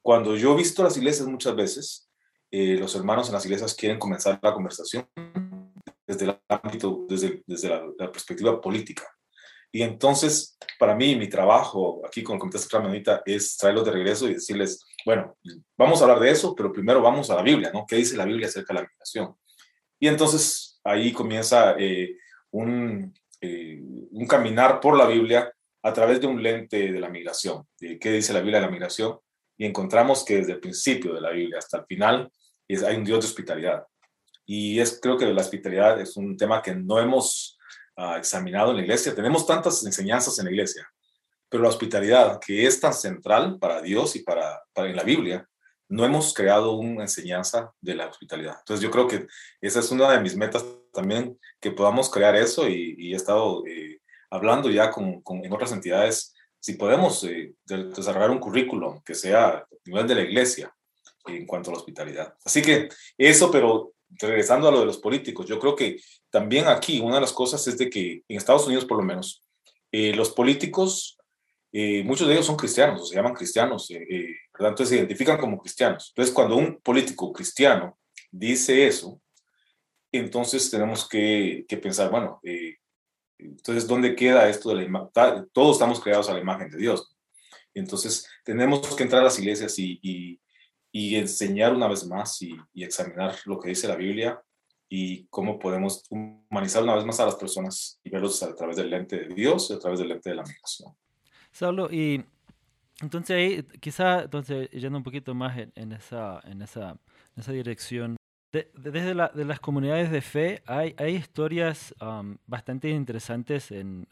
Cuando 0.01 0.37
yo 0.37 0.55
he 0.55 0.57
visto 0.57 0.83
las 0.83 0.97
iglesias 0.97 1.29
muchas 1.29 1.55
veces, 1.55 2.09
los 2.51 2.95
hermanos 2.95 3.29
en 3.29 3.35
las 3.35 3.45
iglesias 3.45 3.75
quieren 3.75 3.99
comenzar 3.99 4.39
la 4.43 4.55
conversación 4.55 5.07
desde 6.07 6.27
el 6.27 6.39
ámbito, 6.49 7.07
desde, 7.09 7.43
desde 7.47 7.69
la, 7.69 8.11
perspectiva 8.11 8.61
política. 8.61 9.05
Y 9.71 9.83
entonces, 9.83 10.59
para 10.79 10.95
mí, 10.95 11.17
mi 11.17 11.29
trabajo 11.29 12.03
aquí 12.07 12.23
con 12.23 12.35
el 12.35 12.41
Comité 12.41 12.59
Central 12.59 12.83
Menonita 12.83 13.23
es 13.25 13.57
traerlos 13.57 13.87
de 13.87 13.93
regreso 13.93 14.29
y 14.29 14.35
decirles, 14.35 14.85
bueno, 15.07 15.37
vamos 15.79 16.01
a 16.01 16.05
hablar 16.05 16.21
de 16.21 16.31
eso, 16.31 16.55
pero 16.55 16.73
primero 16.73 17.01
vamos 17.01 17.31
a 17.31 17.37
la 17.37 17.43
Biblia, 17.43 17.71
¿no? 17.73 17.87
¿Qué 17.87 17.97
dice 17.97 18.17
la 18.17 18.27
Biblia 18.27 18.49
acerca 18.49 18.75
de 18.75 18.81
la 18.81 18.89
migración? 18.89 19.35
Y 19.99 20.09
entonces 20.09 20.81
ahí 20.85 21.13
comienza 21.13 21.75
eh, 21.79 22.17
un, 22.51 23.15
eh, 23.41 23.81
un 23.81 24.27
caminar 24.27 24.81
por 24.81 24.97
la 24.97 25.07
Biblia 25.07 25.51
a 25.83 25.93
través 25.93 26.21
de 26.21 26.27
un 26.27 26.43
lente 26.43 26.93
de 26.93 27.01
la 27.01 27.09
migración. 27.09 27.67
¿Qué 27.79 28.13
dice 28.13 28.33
la 28.33 28.41
Biblia 28.41 28.61
de 28.61 28.67
la 28.67 28.73
migración? 28.73 29.19
Y 29.59 29.67
encontramos 29.67 30.25
que 30.25 30.37
desde 30.37 30.53
el 30.53 30.61
principio 30.61 31.15
de 31.15 31.21
la 31.21 31.31
Biblia 31.31 31.59
hasta 31.59 31.79
el 31.79 31.87
final 31.87 32.31
es, 32.69 32.83
hay 32.83 32.97
un 32.97 33.05
Dios 33.05 33.21
de 33.21 33.27
hospitalidad. 33.27 33.85
Y 34.47 34.81
es, 34.81 34.99
creo 35.01 35.17
que 35.17 35.27
la 35.27 35.41
hospitalidad 35.41 36.01
es 36.01 36.17
un 36.17 36.37
tema 36.37 36.63
que 36.63 36.75
no 36.75 36.99
hemos 36.99 37.59
ah, 37.97 38.19
examinado 38.19 38.71
en 38.71 38.79
la 38.79 38.83
iglesia. 38.83 39.15
Tenemos 39.15 39.47
tantas 39.47 39.85
enseñanzas 39.85 40.39
en 40.39 40.47
la 40.47 40.51
iglesia, 40.51 40.87
pero 41.49 41.63
la 41.63 41.69
hospitalidad, 41.69 42.41
que 42.41 42.67
es 42.67 42.81
tan 42.81 42.95
central 42.95 43.59
para 43.59 43.81
Dios 43.83 44.17
y 44.17 44.21
para, 44.21 44.63
para 44.73 44.89
en 44.89 44.97
la 44.97 45.05
Biblia, 45.05 45.49
no 45.89 46.05
hemos 46.05 46.33
creado 46.33 46.73
una 46.73 47.03
enseñanza 47.03 47.71
de 47.81 47.95
la 47.95 48.07
hospitalidad. 48.07 48.57
Entonces 48.61 48.83
yo 48.83 48.91
creo 48.91 49.07
que 49.07 49.27
esa 49.61 49.81
es 49.81 49.91
una 49.91 50.11
de 50.11 50.21
mis 50.21 50.37
metas 50.37 50.65
también, 50.93 51.39
que 51.61 51.71
podamos 51.71 52.11
crear 52.11 52.35
eso 52.35 52.67
y, 52.69 53.13
he 53.13 53.17
estado 53.17 53.63
eh, 53.67 54.01
hablando 54.31 54.71
ya 54.71 54.91
con, 54.91 55.21
con, 55.21 55.45
en 55.45 55.53
otras 55.53 55.73
entidades 55.73 56.33
si 56.63 56.75
podemos 56.75 57.25
eh, 57.25 57.55
desarrollar 57.65 58.31
un 58.31 58.39
currículum 58.39 59.03
que 59.03 59.15
sea 59.15 59.49
a 59.49 59.67
nivel 59.85 60.07
de 60.07 60.15
la 60.15 60.23
iglesia 60.23 60.73
en 61.27 61.45
cuanto 61.45 61.71
a 61.71 61.75
la 61.75 61.81
hospitalidad. 61.81 62.35
Así 62.45 62.63
que 62.63 62.89
eso, 63.19 63.51
pero 63.51 63.95
regresando 64.21 64.69
a 64.69 64.71
lo 64.71 64.81
de 64.81 64.87
los 64.87 64.99
políticos, 64.99 65.47
yo 65.47 65.59
creo 65.59 65.77
que 65.77 66.01
también 66.31 66.67
aquí 66.67 67.01
una 67.01 67.17
de 67.17 67.21
las 67.23 67.33
cosas 67.33 67.67
es 67.67 67.79
de 67.79 67.89
que 67.89 68.23
en 68.29 68.37
Estados 68.37 68.67
Unidos 68.67 68.85
por 68.85 68.99
lo 68.99 69.05
menos, 69.05 69.43
eh, 69.91 70.15
los 70.15 70.31
políticos, 70.31 71.19
eh, 71.73 72.03
muchos 72.05 72.27
de 72.27 72.35
ellos 72.35 72.47
son 72.47 72.57
cristianos, 72.57 73.03
o 73.03 73.07
se 73.07 73.15
llaman 73.15 73.35
cristianos, 73.35 73.91
eh, 73.91 73.99
¿verdad? 74.53 74.71
entonces 74.71 74.89
se 74.89 74.97
identifican 74.97 75.39
como 75.39 75.59
cristianos. 75.59 76.13
Entonces 76.15 76.35
cuando 76.35 76.57
un 76.57 76.81
político 76.81 77.33
cristiano 77.33 77.99
dice 78.31 78.87
eso, 78.87 79.21
entonces 80.11 80.71
tenemos 80.71 81.09
que, 81.09 81.65
pensar, 81.83 82.11
bueno, 82.11 82.41
entonces, 83.39 83.89
¿dónde 83.89 84.15
queda 84.15 84.49
esto 84.49 84.69
de 84.69 84.77
la 84.77 84.83
imagen? 84.85 85.11
Todos 85.53 85.77
estamos 85.77 86.01
creados 86.01 86.29
a 86.29 86.35
la 86.35 86.41
imagen 86.41 86.71
de 86.71 86.77
Dios. 86.77 87.11
Entonces, 87.75 88.29
tenemos 88.45 88.95
que 88.95 89.03
entrar 89.03 89.23
a 89.23 89.25
las 89.25 89.39
iglesias 89.39 89.75
y 89.79 90.39
enseñar 90.93 91.75
una 91.75 91.89
vez 91.89 92.07
más 92.07 92.41
y, 92.43 92.55
examinar 92.75 93.35
lo 93.47 93.59
que 93.59 93.71
dice 93.71 93.89
la 93.89 93.97
Biblia 93.97 94.41
y 94.89 95.25
cómo 95.27 95.59
podemos 95.59 96.05
humanizar 96.11 96.83
una 96.83 96.95
vez 96.95 97.05
más 97.05 97.19
a 97.21 97.27
las 97.27 97.37
personas 97.37 97.99
y 98.05 98.11
verlos 98.11 98.43
a 98.43 98.55
través 98.55 98.77
del 98.77 98.91
lente 98.91 99.17
de 99.17 99.35
Dios 99.35 99.71
y 99.71 99.75
a 99.75 99.79
través 99.79 99.99
del 99.99 100.09
lente 100.09 100.31
de 100.31 100.37
la 100.37 100.43
migración. 100.43 100.93
Saulo, 101.51 101.91
y 101.91 102.23
entonces 103.01 103.37
ahí, 103.37 103.63
quizá, 103.81 104.23
entonces, 104.23 104.71
yendo 104.71 104.99
un 104.99 105.05
poquito 105.05 105.35
más 105.35 105.59
en, 105.75 105.93
esa, 105.93 106.41
en, 106.45 106.63
esa, 106.63 106.91
en 106.91 107.41
esa 107.41 107.53
dirección, 107.53 108.17
desde 108.53 109.15
la, 109.15 109.29
de 109.29 109.47
las 109.47 109.61
comunidades 109.61 110.11
de 110.11 110.21
fe 110.21 110.63
hay, 110.67 110.95
hay 110.99 111.17
historias 111.17 111.95
um, 112.03 112.37
bastante 112.47 112.91
interesantes, 112.91 113.71
en, 113.71 114.07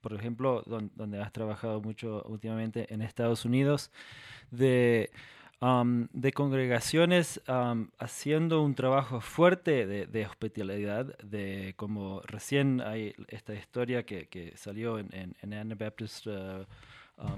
por 0.00 0.12
ejemplo, 0.12 0.62
donde 0.66 1.20
has 1.20 1.32
trabajado 1.32 1.80
mucho 1.80 2.24
últimamente 2.26 2.92
en 2.92 3.00
Estados 3.00 3.44
Unidos, 3.44 3.92
de 4.50 5.10
de 5.60 6.32
congregaciones 6.32 7.40
haciendo 7.98 8.62
un 8.62 8.74
trabajo 8.74 9.20
fuerte 9.20 9.86
de, 9.86 10.26
hospitalidad, 10.26 11.16
de 11.18 11.74
como 11.76 12.20
recién 12.22 12.82
hay 12.82 13.14
esta 13.28 13.54
historia 13.54 14.04
que, 14.04 14.28
que 14.28 14.56
salió 14.56 14.98
en, 14.98 15.08
en, 15.14 15.34
en 15.40 15.54
Anabaptist, 15.54 16.26
uh, 16.26 16.66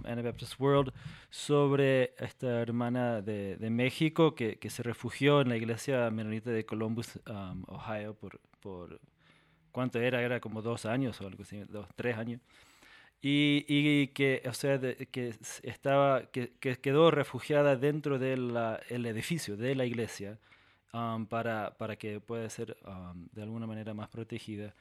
Anabaptist 0.04 0.58
World 0.58 0.92
sobre 1.30 2.14
esta 2.18 2.60
hermana 2.60 3.22
de, 3.22 3.56
de 3.56 3.70
México 3.70 4.34
que, 4.34 4.58
que, 4.58 4.68
se 4.68 4.82
refugió 4.82 5.40
en 5.40 5.50
la 5.50 5.56
iglesia 5.56 6.10
menonita 6.10 6.50
de 6.50 6.66
Columbus, 6.66 7.20
Ohio, 7.68 8.14
por, 8.14 8.40
por, 8.60 9.00
¿cuánto 9.70 10.00
era? 10.00 10.20
Era 10.22 10.40
como 10.40 10.60
dos 10.60 10.86
años 10.86 11.20
o 11.20 11.26
algo 11.28 11.44
así, 11.44 11.62
dos, 11.68 11.86
tres 11.94 12.16
años. 12.16 12.40
Y, 13.20 14.08
que, 14.08 14.42
o 14.48 14.52
sea, 14.52 14.80
que 14.80 15.34
estaba, 15.62 16.26
que, 16.26 16.52
quedó 16.80 17.10
refugiada 17.10 17.76
dentro 17.76 18.18
del 18.18 19.06
edificio 19.06 19.56
de 19.56 19.74
la 19.74 19.84
iglesia 19.84 20.38
um, 20.92 21.26
para, 21.26 21.74
para 21.76 21.96
que 21.96 22.20
pueda 22.20 22.48
ser 22.48 22.76
um, 22.86 23.26
de 23.32 23.42
alguna 23.42 23.66
manera 23.66 23.92
más 23.92 24.08
protegida. 24.08 24.72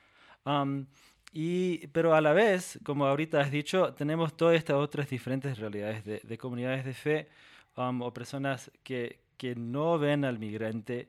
y, 1.33 1.87
pero 1.87 2.13
a 2.13 2.21
la 2.21 2.33
vez, 2.33 2.79
como 2.83 3.07
ahorita 3.07 3.41
has 3.41 3.51
dicho, 3.51 3.93
tenemos 3.95 4.37
todas 4.37 4.55
estas 4.55 4.77
otras 4.77 5.09
diferentes 5.09 5.57
realidades 5.57 6.05
de, 6.05 6.21
de 6.23 6.37
comunidades 6.37 6.85
de 6.85 6.93
fe 6.93 7.27
o 7.75 8.13
personas 8.13 8.71
que, 8.83 9.19
que, 9.37 9.55
no 9.55 9.99
ven 9.99 10.25
al 10.25 10.39
migrante. 10.39 11.07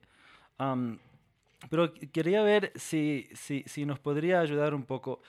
pero 1.71 1.93
quería 2.13 2.43
ver 2.43 2.73
si, 2.75 3.29
si, 3.35 3.65
si 3.67 3.85
nos 3.87 3.99
podría 3.99 4.41
ayudar 4.41 4.75
un 4.75 4.85
poco 4.85 5.21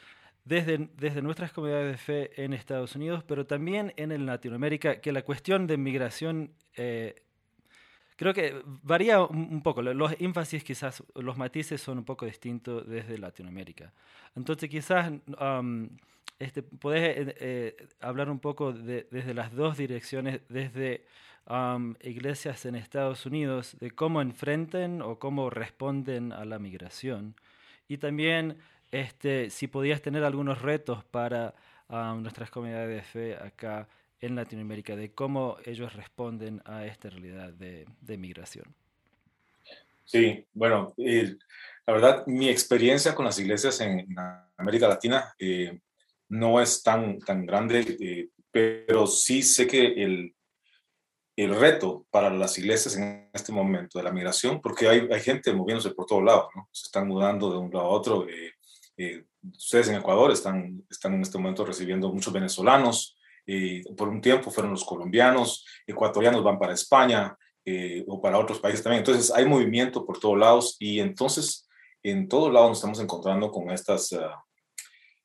desde, 0.50 0.90
desde 0.98 1.22
nuestras 1.22 1.54
comunidades 1.54 1.92
de 1.92 1.98
fe 1.98 2.44
en 2.44 2.54
Estados 2.54 2.96
Unidos, 2.96 3.24
pero 3.24 3.46
también 3.46 3.94
en 3.98 4.26
Latinoamérica, 4.26 5.00
que 5.00 5.12
la 5.12 5.22
cuestión 5.22 5.68
de 5.68 5.78
migración 5.78 6.52
eh, 6.76 7.22
creo 8.16 8.34
que 8.34 8.60
varía 8.82 9.22
un, 9.22 9.62
poco. 9.62 9.84
Los 9.84 10.16
énfasis 10.20 10.64
quizás, 10.64 11.04
los 11.14 11.38
matices 11.38 11.80
son 11.80 12.00
un 12.00 12.04
poco 12.04 12.26
distintos 12.26 12.88
desde 12.88 13.20
Latinoamérica. 13.20 13.94
Entonces 14.36 14.72
quizás 14.72 15.12
este, 16.40 16.64
podés 16.64 17.04
eh, 17.04 17.36
eh, 17.40 17.88
hablar 18.02 18.32
un 18.32 18.40
poco 18.40 18.74
desde 18.74 19.36
las 19.36 19.54
dos 19.54 19.78
direcciones, 19.78 20.42
desde 20.50 21.06
iglesias 22.02 22.66
en 22.66 22.74
Estados 22.74 23.28
Unidos, 23.28 23.78
de 23.80 23.92
cómo 23.92 24.20
enfrenten 24.22 25.04
o 25.04 25.20
cómo 25.20 25.52
responden 25.52 26.34
a 26.34 26.44
la 26.44 26.58
migración. 26.58 27.36
Y 27.88 27.98
también 27.98 28.58
este, 28.92 29.50
si 29.50 29.68
podías 29.68 30.02
tener 30.02 30.24
algunos 30.24 30.62
retos 30.62 31.04
para 31.06 31.54
nuestras 31.90 32.52
comunidades 32.52 32.96
de 32.96 33.02
fe 33.02 33.36
acá 33.36 33.88
en 34.22 34.36
Latinoamérica, 34.36 34.96
de 34.96 35.12
cómo 35.12 35.58
ellos 35.66 35.94
responden 35.94 36.62
a 36.66 36.86
esta 36.86 37.10
realidad 37.10 37.52
de, 37.54 37.88
de 38.02 38.18
migración. 38.18 38.66
Sí, 40.06 40.46
bueno, 40.54 40.94
la 40.98 41.94
verdad, 41.94 42.24
mi 42.28 42.50
experiencia 42.50 43.14
con 43.14 43.26
las 43.26 43.40
iglesias 43.40 43.80
en, 43.82 44.08
América 44.58 44.88
Latina 44.88 45.34
eh, 45.40 45.80
no 46.30 46.60
es 46.62 46.84
tan, 46.84 47.20
tan 47.20 47.46
grande, 47.46 47.98
eh, 48.00 48.30
pero 48.52 49.08
sí 49.08 49.42
sé 49.42 49.68
que 49.68 50.04
el, 50.04 50.36
el 51.36 51.56
reto 51.56 52.06
para 52.10 52.30
las 52.30 52.58
iglesias 52.58 52.98
en 52.98 53.30
este 53.34 53.52
momento 53.52 53.98
de 53.98 54.04
la 54.04 54.12
migración, 54.12 54.60
porque 54.62 54.88
hay, 54.88 55.08
hay 55.12 55.20
gente 55.22 55.54
moviéndose 55.54 55.92
por 55.92 56.06
todos 56.06 56.24
lados, 56.24 56.48
¿no? 56.56 56.68
se 56.72 56.88
están 56.88 57.08
mudando 57.08 57.52
de 57.52 57.58
un 57.58 57.72
lado 57.72 57.86
a 57.86 57.90
otro. 57.90 58.28
Eh, 58.28 58.54
eh, 59.00 59.24
ustedes 59.56 59.88
en 59.88 59.96
Ecuador 59.96 60.30
están, 60.30 60.84
están 60.90 61.14
en 61.14 61.22
este 61.22 61.38
momento 61.38 61.64
recibiendo 61.64 62.12
muchos 62.12 62.34
venezolanos, 62.34 63.18
eh, 63.48 63.82
por 63.96 64.10
un 64.10 64.20
tiempo 64.20 64.52
fueron 64.52 64.74
los 64.74 64.84
colombianos, 64.84 65.66
ecuatorianos 65.88 66.44
van 66.44 66.60
para 66.60 66.74
España 66.74 67.34
eh, 67.64 68.04
o 68.10 68.22
para 68.22 68.38
otros 68.38 68.60
países 68.60 68.84
también. 68.84 69.00
Entonces 69.00 69.32
hay 69.34 69.46
movimiento 69.46 70.06
por 70.06 70.20
todos 70.20 70.38
lados 70.38 70.76
y 70.80 71.00
entonces 71.00 71.66
en 72.04 72.28
todos 72.28 72.52
lados 72.52 72.72
nos 72.72 72.78
estamos 72.80 73.00
encontrando 73.00 73.50
con 73.50 73.72
estos 73.72 74.12
ah, 74.12 74.44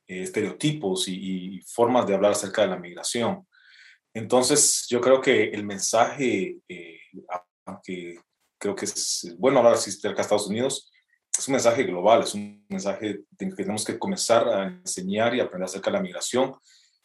estereotipos 0.06 1.08
y, 1.08 1.60
formas 1.66 2.06
de 2.06 2.14
hablar 2.14 2.30
acerca 2.30 2.62
de 2.62 2.68
la 2.68 2.78
migración. 2.78 3.44
Entonces 4.14 4.86
yo 4.88 5.00
creo 5.00 5.20
que 5.20 5.48
el 5.48 5.64
mensaje, 5.64 6.58
que 6.68 8.20
creo 8.56 8.76
que 8.76 8.84
es 8.84 9.34
bueno 9.36 9.58
hablar 9.58 9.76
cerca 9.78 10.18
de 10.18 10.22
Estados 10.22 10.46
Unidos, 10.46 10.92
es 11.36 11.48
un 11.48 11.52
mensaje 11.52 11.84
global, 11.84 12.22
es 12.22 12.34
un 12.34 12.64
mensaje 12.68 13.20
que 13.38 13.46
tenemos 13.54 13.84
que 13.84 13.98
comenzar 13.98 14.48
a 14.48 14.66
enseñar 14.66 15.34
y 15.34 15.40
aprender 15.40 15.66
acerca 15.66 15.90
de 15.90 15.96
la 15.96 16.02
migración. 16.02 16.54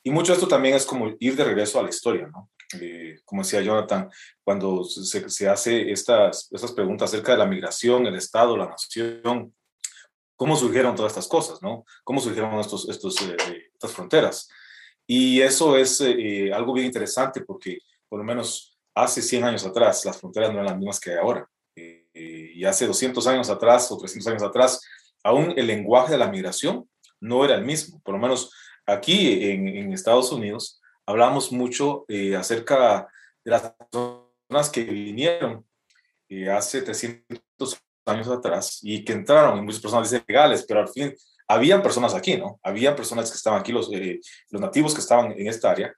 Y 0.03 0.11
mucho 0.11 0.31
de 0.31 0.37
esto 0.37 0.47
también 0.47 0.75
es 0.75 0.85
como 0.85 1.15
ir 1.19 1.35
de 1.35 1.43
regreso 1.43 1.79
a 1.79 1.83
la 1.83 1.89
historia, 1.89 2.27
¿no? 2.27 2.49
Eh, 2.79 3.19
como 3.25 3.41
decía 3.41 3.61
Jonathan, 3.61 4.09
cuando 4.43 4.83
se, 4.83 5.27
se, 5.29 5.49
hace 5.49 5.91
estas, 5.91 6.47
estas 6.51 6.71
preguntas 6.71 7.09
acerca 7.09 7.31
de 7.31 7.39
la 7.39 7.47
migración, 7.47 8.05
el 8.05 8.15
Estado, 8.15 8.55
la 8.55 8.67
nación, 8.67 9.55
¿cómo 10.35 10.55
surgieron 10.55 10.95
todas 10.95 11.11
estas 11.11 11.27
cosas, 11.27 11.61
¿no? 11.63 11.83
¿Cómo 12.03 12.21
surgieron 12.21 12.59
estos, 12.59 12.87
estos, 12.87 13.19
eh, 13.23 13.71
estas 13.73 13.91
fronteras? 13.91 14.47
Y 15.07 15.41
eso 15.41 15.75
es 15.75 15.99
eh, 16.01 16.53
algo 16.53 16.73
bien 16.73 16.85
interesante 16.85 17.41
porque 17.41 17.79
por 18.07 18.19
lo 18.19 18.25
menos 18.25 18.77
hace 18.93 19.23
100 19.23 19.43
años 19.43 19.65
atrás 19.65 20.05
las 20.05 20.19
fronteras 20.19 20.49
no 20.49 20.59
eran 20.59 20.67
las 20.67 20.77
mismas 20.77 20.99
que 20.99 21.17
ahora. 21.17 21.49
Eh, 22.13 22.51
y 22.55 22.65
hace 22.65 22.87
200 22.87 23.25
años 23.27 23.49
atrás 23.49 23.91
o 23.91 23.97
300 23.97 24.27
años 24.27 24.43
atrás, 24.43 24.81
aún 25.23 25.53
el 25.55 25.67
lenguaje 25.67 26.11
de 26.11 26.17
la 26.17 26.29
migración 26.29 26.89
no 27.19 27.45
era 27.45 27.55
el 27.55 27.65
mismo. 27.65 28.01
Por 28.03 28.15
lo 28.15 28.19
menos 28.19 28.51
aquí 28.85 29.49
en, 29.51 29.93
Estados 29.93 30.31
Unidos 30.31 30.81
hablamos 31.05 31.51
mucho 31.51 32.05
eh, 32.07 32.35
acerca 32.35 33.07
de 33.43 33.51
las 33.51 33.73
personas 33.73 34.69
que 34.71 34.83
vinieron 34.83 35.65
eh, 36.29 36.49
hace 36.49 36.81
300 36.81 37.79
años 38.05 38.27
atrás 38.27 38.79
y 38.81 39.03
que 39.03 39.13
entraron, 39.13 39.59
y 39.59 39.61
muchas 39.61 39.81
personas 39.81 40.09
dicen 40.09 40.25
legales, 40.27 40.65
pero 40.67 40.81
al 40.81 40.87
fin 40.87 41.13
habían 41.47 41.81
personas 41.81 42.13
aquí, 42.13 42.37
¿no? 42.37 42.59
Habían 42.63 42.95
personas 42.95 43.29
que 43.29 43.37
estaban 43.37 43.59
aquí, 43.59 43.71
los, 43.71 43.89
los 44.49 44.61
nativos 44.61 44.93
que 44.93 45.01
estaban 45.01 45.31
en 45.31 45.47
esta 45.47 45.71
área, 45.71 45.93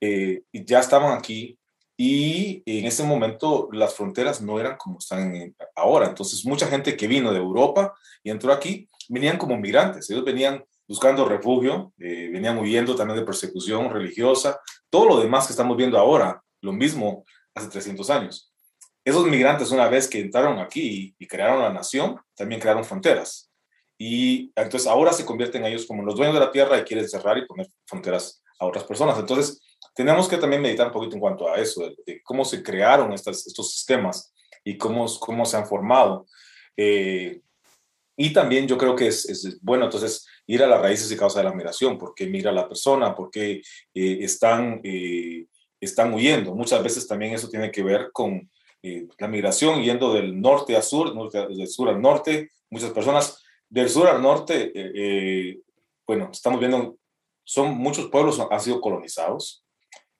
y 0.00 0.64
ya 0.64 0.80
estaban 0.80 1.16
aquí 1.16 1.58
y 1.96 2.62
en 2.66 2.84
ese 2.84 3.02
momento 3.04 3.68
las 3.72 3.94
fronteras 3.94 4.42
no 4.42 4.60
eran 4.60 4.76
como 4.76 4.98
están 4.98 5.54
ahora. 5.74 6.08
Entonces, 6.08 6.44
mucha 6.44 6.66
gente 6.66 6.96
que 6.96 7.06
vino 7.06 7.32
de 7.32 7.38
Europa 7.38 7.94
y 8.22 8.30
entró 8.30 8.52
aquí, 8.52 8.88
venían 9.08 9.38
como 9.38 9.56
migrantes. 9.56 10.10
Ellos 10.10 10.24
venían 10.24 10.62
buscando 10.86 11.24
refugio, 11.24 11.92
eh, 11.98 12.28
venían 12.32 12.58
huyendo 12.58 12.94
también 12.94 13.18
de 13.18 13.24
persecución 13.24 13.90
religiosa, 13.90 14.60
todo 14.90 15.06
lo 15.06 15.20
demás 15.20 15.46
que 15.46 15.52
estamos 15.52 15.76
viendo 15.76 15.98
ahora, 15.98 16.42
lo 16.60 16.72
mismo 16.72 17.24
hace 17.54 17.68
300 17.68 18.08
años. 18.10 18.52
Esos 19.04 19.26
migrantes, 19.26 19.70
una 19.70 19.88
vez 19.88 20.08
que 20.08 20.20
entraron 20.20 20.58
aquí 20.58 21.14
y, 21.18 21.26
crearon 21.26 21.60
la 21.60 21.72
nación, 21.72 22.20
también 22.34 22.60
crearon 22.60 22.84
fronteras. 22.84 23.50
Y 23.98 24.52
entonces 24.54 24.86
ahora 24.86 25.12
se 25.12 25.24
convierten 25.24 25.64
ellos 25.64 25.86
como 25.86 26.02
los 26.02 26.16
dueños 26.16 26.34
de 26.34 26.40
la 26.40 26.52
tierra 26.52 26.78
y 26.78 26.84
quieren 26.84 27.08
cerrar 27.08 27.38
y 27.38 27.46
poner 27.46 27.68
fronteras 27.86 28.42
a 28.58 28.66
otras 28.66 28.84
personas. 28.84 29.18
Entonces, 29.18 29.60
tenemos 29.96 30.28
que 30.28 30.36
también 30.36 30.60
meditar 30.60 30.88
un 30.88 30.92
poquito 30.92 31.14
en 31.14 31.20
cuanto 31.20 31.48
a 31.48 31.56
eso, 31.56 31.90
de, 32.04 32.22
cómo 32.22 32.44
se 32.44 32.62
crearon 32.62 33.14
estas, 33.14 33.46
estos 33.46 33.72
sistemas 33.72 34.32
y 34.62 34.76
cómo, 34.76 35.06
cómo 35.18 35.46
se 35.46 35.56
han 35.56 35.66
formado. 35.66 36.26
Eh, 36.76 37.40
y 38.14 38.30
también 38.34 38.68
yo 38.68 38.76
creo 38.76 38.94
que 38.94 39.06
es, 39.06 39.24
es, 39.26 39.58
bueno 39.62 39.86
entonces 39.86 40.26
ir 40.46 40.62
a 40.62 40.66
las 40.66 40.82
raíces 40.82 41.10
y 41.10 41.16
causa 41.16 41.38
de 41.38 41.46
la 41.46 41.54
migración, 41.54 41.96
por 41.96 42.14
qué 42.14 42.26
migra 42.26 42.52
la 42.52 42.68
persona, 42.68 43.14
por 43.14 43.30
qué 43.30 43.62
eh, 43.94 44.18
están, 44.20 44.82
eh, 44.84 45.46
están 45.80 46.12
huyendo. 46.12 46.54
Muchas 46.54 46.82
veces 46.82 47.08
también 47.08 47.32
eso 47.32 47.48
tiene 47.48 47.70
que 47.70 47.82
ver 47.82 48.10
con 48.12 48.50
la 49.18 49.26
migración 49.26 49.82
yendo 49.82 50.12
del 50.14 50.40
norte 50.40 50.76
a 50.76 50.82
sur, 50.82 51.12
del 51.32 51.66
sur 51.66 51.88
al 51.88 52.00
norte. 52.00 52.50
Muchas 52.70 52.90
personas 52.90 53.42
del 53.68 53.88
sur 53.88 54.06
al 54.06 54.22
norte, 54.22 55.60
bueno, 56.06 56.30
estamos 56.32 56.60
viendo, 56.60 56.96
son 57.42 57.76
muchos 57.76 58.08
pueblos 58.10 58.38
han 58.38 58.60
sido 58.60 58.80
colonizados, 58.80 59.65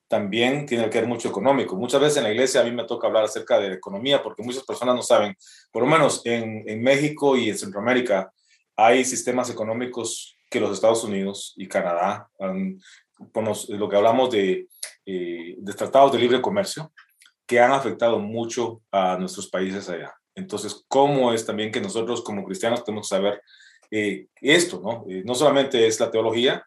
también 0.07 0.65
tiene 0.65 0.89
que 0.89 0.99
ver 0.99 1.07
mucho 1.07 1.29
económico. 1.29 1.75
Muchas 1.75 2.01
veces 2.01 2.17
en 2.17 2.23
la 2.23 2.31
iglesia 2.31 2.61
a 2.61 2.63
mí 2.63 2.71
me 2.71 2.85
toca 2.85 3.07
hablar 3.07 3.25
acerca 3.25 3.59
de 3.59 3.73
economía 3.73 4.23
porque 4.23 4.43
muchas 4.43 4.63
personas 4.63 4.95
no 4.95 5.01
saben, 5.01 5.35
por 5.71 5.83
lo 5.83 5.89
menos 5.89 6.21
en, 6.25 6.63
en 6.67 6.81
México 6.81 7.35
y 7.35 7.49
en 7.49 7.57
Centroamérica 7.57 8.31
hay 8.75 9.03
sistemas 9.03 9.49
económicos 9.49 10.37
que 10.49 10.59
los 10.59 10.71
Estados 10.71 11.03
Unidos 11.03 11.53
y 11.57 11.67
Canadá, 11.67 12.29
lo 12.39 13.89
que 13.89 13.95
hablamos 13.95 14.29
de, 14.29 14.67
eh, 15.05 15.55
de 15.57 15.73
tratados 15.73 16.11
de 16.13 16.19
libre 16.19 16.41
comercio, 16.41 16.91
que 17.45 17.59
han 17.59 17.71
afectado 17.71 18.19
mucho 18.19 18.81
a 18.91 19.17
nuestros 19.17 19.49
países 19.49 19.89
allá. 19.89 20.13
Entonces, 20.35 20.85
¿cómo 20.87 21.33
es 21.33 21.45
también 21.45 21.71
que 21.71 21.81
nosotros 21.81 22.21
como 22.21 22.45
cristianos 22.45 22.83
tenemos 22.83 23.09
que 23.09 23.15
saber 23.15 23.41
eh, 23.89 24.27
esto, 24.41 24.79
¿no? 24.83 25.05
Eh, 25.09 25.23
no 25.25 25.33
solamente 25.33 25.87
es 25.87 25.99
la 25.99 26.11
teología, 26.11 26.65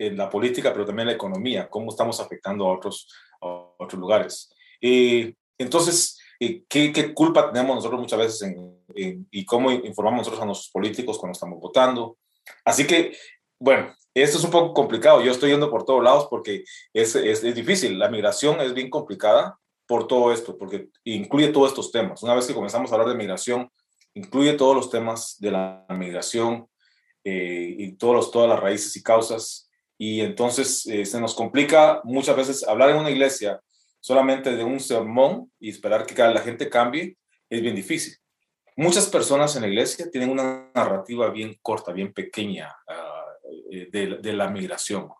en 0.00 0.16
la 0.16 0.30
política, 0.30 0.72
pero 0.72 0.86
también 0.86 1.08
la 1.08 1.12
economía, 1.12 1.68
cómo 1.68 1.90
estamos 1.90 2.18
afectando 2.20 2.66
a 2.66 2.72
otros, 2.72 3.06
otros 3.40 4.00
lugares. 4.00 4.50
Eh, 4.80 5.34
entonces, 5.58 6.18
eh, 6.40 6.64
¿qué, 6.66 6.90
¿qué, 6.90 7.12
culpa 7.12 7.52
tenemos 7.52 7.76
nosotros 7.76 8.00
muchas 8.00 8.18
veces 8.18 8.42
en, 8.42 9.28
y 9.30 9.44
cómo 9.44 9.70
informamos 9.70 10.20
nosotros 10.20 10.42
a 10.42 10.46
nuestros 10.46 10.70
políticos 10.70 11.18
cuando 11.18 11.34
estamos 11.34 11.60
votando? 11.60 12.16
Así 12.64 12.86
que, 12.86 13.14
bueno, 13.58 13.94
esto 14.14 14.38
es 14.38 14.44
un 14.44 14.50
poco 14.50 14.72
complicado. 14.72 15.22
Yo 15.22 15.32
estoy 15.32 15.50
yendo 15.50 15.70
por 15.70 15.84
todos 15.84 16.02
lados 16.02 16.28
porque 16.30 16.64
es, 16.94 17.14
es, 17.14 17.44
es 17.44 17.54
difícil. 17.54 17.98
La 17.98 18.08
migración 18.08 18.58
es 18.62 18.72
bien 18.72 18.88
complicada 18.88 19.58
por 19.86 20.06
todo 20.06 20.32
esto, 20.32 20.56
porque 20.56 20.88
incluye 21.04 21.48
todos 21.48 21.68
estos 21.68 21.92
temas. 21.92 22.22
Una 22.22 22.34
vez 22.34 22.46
que 22.46 22.54
comenzamos 22.54 22.90
a 22.90 22.94
hablar 22.94 23.10
de 23.10 23.16
migración, 23.16 23.70
incluye 24.14 24.54
todos 24.54 24.74
los 24.74 24.88
temas 24.88 25.36
de 25.40 25.50
la 25.50 25.84
migración 25.90 26.68
eh, 27.22 27.74
y 27.76 27.92
todos 27.92 28.14
los, 28.14 28.30
todas 28.30 28.48
las 28.48 28.60
raíces 28.60 28.96
y 28.96 29.02
causas 29.02 29.69
y 30.02 30.22
entonces 30.22 30.86
eh, 30.86 31.04
se 31.04 31.20
nos 31.20 31.34
complica 31.34 32.00
muchas 32.04 32.34
veces 32.34 32.66
hablar 32.66 32.88
en 32.88 32.96
una 32.96 33.10
iglesia 33.10 33.60
solamente 34.00 34.56
de 34.56 34.64
un 34.64 34.80
sermón 34.80 35.52
y 35.60 35.68
esperar 35.68 36.06
que 36.06 36.14
la 36.14 36.40
gente 36.40 36.70
cambie, 36.70 37.18
es 37.50 37.60
bien 37.60 37.74
difícil. 37.74 38.16
Muchas 38.76 39.08
personas 39.08 39.54
en 39.56 39.62
la 39.62 39.68
iglesia 39.68 40.10
tienen 40.10 40.30
una 40.30 40.70
narrativa 40.74 41.28
bien 41.28 41.54
corta, 41.60 41.92
bien 41.92 42.14
pequeña 42.14 42.74
ah, 42.88 43.26
eh, 43.70 43.90
de, 43.92 44.32
la 44.32 44.48
migración. 44.48 45.10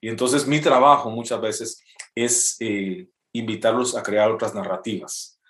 Y 0.00 0.08
entonces 0.08 0.46
mi 0.46 0.60
trabajo 0.60 1.10
muchas 1.10 1.40
veces 1.40 1.82
es 2.14 2.56
eh, 2.60 3.08
invitarlos 3.32 3.96
a 3.96 4.04
crear 4.04 4.30
otras 4.30 4.54
narrativas. 4.54 5.40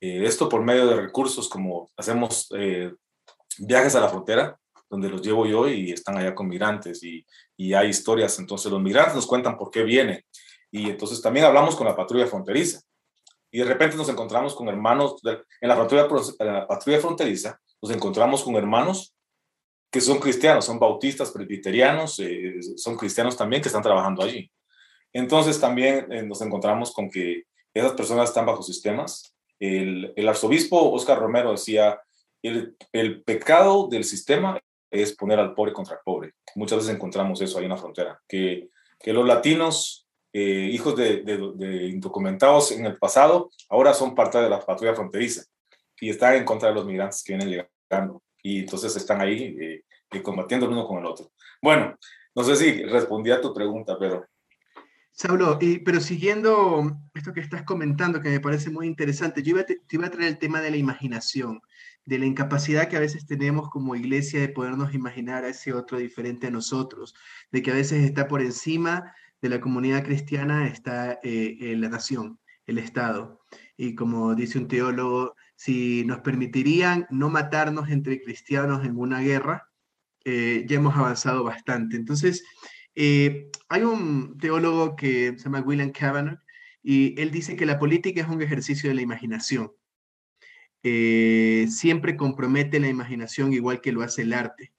Esto 0.00 0.48
por 0.48 0.62
medio 0.62 0.86
de 0.86 0.96
recursos 0.96 1.46
como 1.46 1.90
hacemos 1.94 2.48
viajes 3.58 3.94
a 3.94 4.00
la 4.00 4.08
frontera, 4.08 4.58
donde 4.90 5.08
los 5.08 5.22
llevo 5.22 5.46
yo 5.46 5.68
y 5.68 5.92
están 5.92 6.18
allá 6.18 6.34
con 6.34 6.48
migrantes 6.48 7.02
y, 7.02 7.24
y, 7.56 7.72
hay 7.72 7.88
historias. 7.88 8.38
Entonces 8.40 8.70
los 8.70 8.82
migrantes 8.82 9.14
nos 9.14 9.26
cuentan 9.26 9.56
por 9.56 9.70
qué 9.70 9.84
vienen. 9.84 10.22
Y 10.70 10.90
entonces 10.90 11.22
también 11.22 11.46
hablamos 11.46 11.76
con 11.76 11.86
la 11.86 11.96
patrulla 11.96 12.26
fronteriza. 12.26 12.80
Y 13.52 13.58
de 13.60 13.64
repente 13.64 13.96
nos 13.96 14.08
encontramos 14.08 14.54
con 14.54 14.68
hermanos, 14.68 15.16
en 15.60 15.68
la 15.68 15.76
patrulla, 15.76 16.08
en 16.38 16.46
la 16.46 16.66
patrulla 16.66 17.00
fronteriza, 17.00 17.60
nos 17.82 17.92
encontramos 17.92 18.42
con 18.42 18.56
hermanos 18.56 19.14
que 19.90 20.00
son 20.00 20.20
cristianos, 20.20 20.64
son 20.64 20.78
bautistas, 20.78 21.32
presbiterianos, 21.32 22.20
eh, 22.20 22.60
son 22.76 22.96
cristianos 22.96 23.36
también 23.36 23.60
que 23.60 23.68
están 23.68 23.82
trabajando 23.82 24.22
allí. 24.22 24.50
Entonces 25.12 25.58
también 25.58 26.06
eh, 26.12 26.22
nos 26.22 26.40
encontramos 26.42 26.92
con 26.92 27.10
que 27.10 27.44
esas 27.74 27.92
personas 27.92 28.28
están 28.28 28.46
bajo 28.46 28.62
sistemas. 28.62 29.34
El, 29.58 30.12
el 30.14 30.28
arzobispo 30.28 30.92
Oscar 30.92 31.18
Romero 31.18 31.50
decía, 31.50 32.00
el, 32.42 32.76
el, 32.92 33.22
pecado 33.22 33.88
del 33.88 34.04
sistema 34.04 34.60
es 34.90 35.14
poner 35.14 35.38
al 35.38 35.54
pobre 35.54 35.72
contra 35.72 35.94
el 35.94 36.00
pobre. 36.04 36.32
Muchas 36.56 36.78
veces 36.78 36.94
encontramos 36.94 37.40
eso 37.40 37.58
ahí 37.58 37.64
en 37.64 37.70
la 37.70 37.76
frontera, 37.76 38.20
que, 38.28 38.68
que 38.98 39.12
los 39.12 39.26
latinos, 39.26 40.08
eh, 40.32 40.68
hijos 40.72 40.96
de, 40.96 41.22
de, 41.22 41.52
de, 41.54 41.86
indocumentados 41.86 42.72
en 42.72 42.86
el 42.86 42.98
pasado, 42.98 43.50
ahora 43.68 43.94
son 43.94 44.14
parte 44.14 44.38
de 44.38 44.48
la 44.48 44.60
patrulla 44.60 44.94
fronteriza 44.94 45.42
y 46.00 46.10
están 46.10 46.34
en 46.34 46.44
contra 46.44 46.68
de 46.68 46.74
los 46.74 46.86
migrantes 46.86 47.22
que 47.22 47.36
vienen 47.36 47.50
llegando 47.90 48.22
y 48.42 48.60
entonces 48.60 48.94
están 48.96 49.20
ahí 49.20 49.56
eh, 49.60 49.84
eh, 50.10 50.22
combatiendo 50.22 50.66
el 50.66 50.72
uno 50.72 50.86
con 50.86 50.98
el 50.98 51.06
otro. 51.06 51.32
Bueno, 51.62 51.96
no 52.34 52.44
sé 52.44 52.56
si 52.56 52.84
respondí 52.84 53.30
a 53.30 53.40
tu 53.40 53.52
pregunta, 53.52 53.96
pero... 53.98 54.26
Saulo, 55.12 55.58
y, 55.60 55.80
pero 55.80 56.00
siguiendo 56.00 56.96
esto 57.14 57.32
que 57.32 57.40
estás 57.40 57.64
comentando, 57.64 58.22
que 58.22 58.30
me 58.30 58.40
parece 58.40 58.70
muy 58.70 58.86
interesante, 58.86 59.42
yo 59.42 59.50
iba 59.50 59.64
te, 59.64 59.80
iba 59.90 60.06
a 60.06 60.10
traer 60.10 60.28
el 60.28 60.38
tema 60.38 60.60
de 60.62 60.70
la 60.70 60.76
imaginación, 60.78 61.60
de 62.10 62.18
la 62.18 62.26
incapacidad 62.26 62.88
que 62.88 62.96
a 62.96 63.00
veces 63.00 63.24
tenemos 63.24 63.70
como 63.70 63.94
iglesia 63.94 64.40
de 64.40 64.48
podernos 64.48 64.94
imaginar 64.94 65.44
a 65.44 65.48
ese 65.48 65.72
otro 65.72 65.96
diferente 65.96 66.48
a 66.48 66.50
nosotros, 66.50 67.14
de 67.52 67.62
que 67.62 67.70
a 67.70 67.74
veces 67.74 68.02
está 68.02 68.26
por 68.26 68.42
encima 68.42 69.14
de 69.40 69.48
la 69.48 69.60
comunidad 69.60 70.02
cristiana, 70.02 70.66
está 70.66 71.20
eh, 71.22 71.72
la 71.78 71.88
nación, 71.88 72.40
el 72.66 72.78
Estado. 72.78 73.40
Y 73.76 73.94
como 73.94 74.34
dice 74.34 74.58
un 74.58 74.66
teólogo, 74.66 75.36
si 75.54 76.04
nos 76.04 76.18
permitirían 76.18 77.06
no 77.10 77.30
matarnos 77.30 77.88
entre 77.90 78.20
cristianos 78.20 78.84
en 78.84 78.98
una 78.98 79.20
guerra, 79.20 79.70
eh, 80.24 80.64
ya 80.66 80.78
hemos 80.78 80.96
avanzado 80.96 81.44
bastante. 81.44 81.94
Entonces, 81.94 82.42
eh, 82.96 83.52
hay 83.68 83.82
un 83.82 84.36
teólogo 84.36 84.96
que 84.96 85.34
se 85.38 85.44
llama 85.44 85.60
William 85.60 85.92
Kavanagh 85.92 86.40
y 86.82 87.20
él 87.20 87.30
dice 87.30 87.54
que 87.54 87.66
la 87.66 87.78
política 87.78 88.20
es 88.20 88.26
un 88.26 88.42
ejercicio 88.42 88.88
de 88.88 88.96
la 88.96 89.02
imaginación. 89.02 89.70
Siempre 90.82 92.16
compromete 92.16 92.80
la 92.80 92.88
imaginación 92.88 93.52
igual 93.52 93.80
que 93.80 93.92
lo 93.92 94.02
hace 94.02 94.22
el 94.22 94.32
arte. 94.32 94.72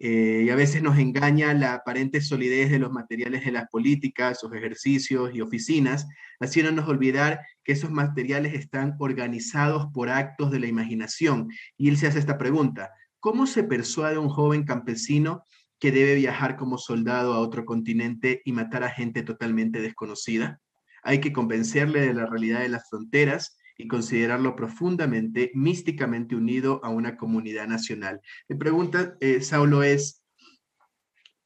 Eh, 0.00 0.44
y 0.46 0.50
a 0.50 0.54
veces 0.54 0.80
nos 0.80 0.96
engaña 0.96 1.52
la 1.54 1.74
aparente 1.74 2.20
solidez 2.20 2.70
de 2.70 2.78
los 2.78 2.92
materiales 2.92 3.44
de 3.44 3.50
las 3.50 3.68
políticas, 3.68 4.38
sus 4.38 4.52
ejercicios 4.54 5.34
y 5.34 5.40
oficinas, 5.40 6.06
haciéndonos 6.38 6.88
olvidar 6.88 7.40
que 7.64 7.72
esos 7.72 7.90
materiales 7.90 8.54
están 8.54 8.94
organizados 9.00 9.88
por 9.92 10.08
actos 10.08 10.52
de 10.52 10.60
la 10.60 10.68
imaginación. 10.68 11.48
Y 11.76 11.88
él 11.88 11.96
se 11.96 12.06
hace 12.06 12.20
esta 12.20 12.38
pregunta, 12.38 12.92
¿cómo 13.18 13.48
se 13.48 13.64
persuade 13.64 14.18
un 14.18 14.28
joven 14.28 14.64
campesino 14.64 15.42
que 15.80 15.90
debe 15.90 16.14
viajar 16.14 16.56
como 16.56 16.78
soldado 16.78 17.32
a 17.32 17.40
otro 17.40 17.64
continente 17.64 18.40
y 18.44 18.52
matar 18.52 18.84
a 18.84 18.90
gente 18.90 19.24
totalmente 19.24 19.82
desconocida? 19.82 20.60
Hay 21.02 21.20
que 21.20 21.32
convencerle 21.32 22.02
de 22.02 22.14
la 22.14 22.26
realidad 22.26 22.60
de 22.60 22.68
las 22.68 22.88
fronteras 22.88 23.57
y 23.78 23.86
considerarlo 23.86 24.56
profundamente, 24.56 25.52
místicamente 25.54 26.34
unido 26.34 26.80
a 26.84 26.90
una 26.90 27.16
comunidad 27.16 27.68
nacional. 27.68 28.20
Mi 28.48 28.56
pregunta, 28.56 29.16
eh, 29.20 29.40
Saulo, 29.40 29.84
es, 29.84 30.22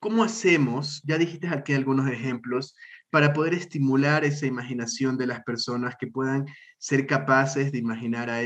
¿cómo 0.01 0.25
hacemos, 0.25 1.03
ya 1.05 1.19
dijiste 1.19 1.47
aquí 1.49 1.75
algunos 1.75 2.11
ejemplos, 2.11 2.75
para 3.11 3.35
poder 3.35 3.53
estimular 3.53 4.25
esa 4.25 4.47
imaginación 4.47 5.19
de 5.19 5.27
las 5.27 5.45
personas 5.45 5.97
que 6.01 6.07
puedan 6.07 6.47
ser 6.79 7.07
capaces 7.07 7.71
de 7.71 7.77
imaginar 7.77 8.31
a, 8.31 8.41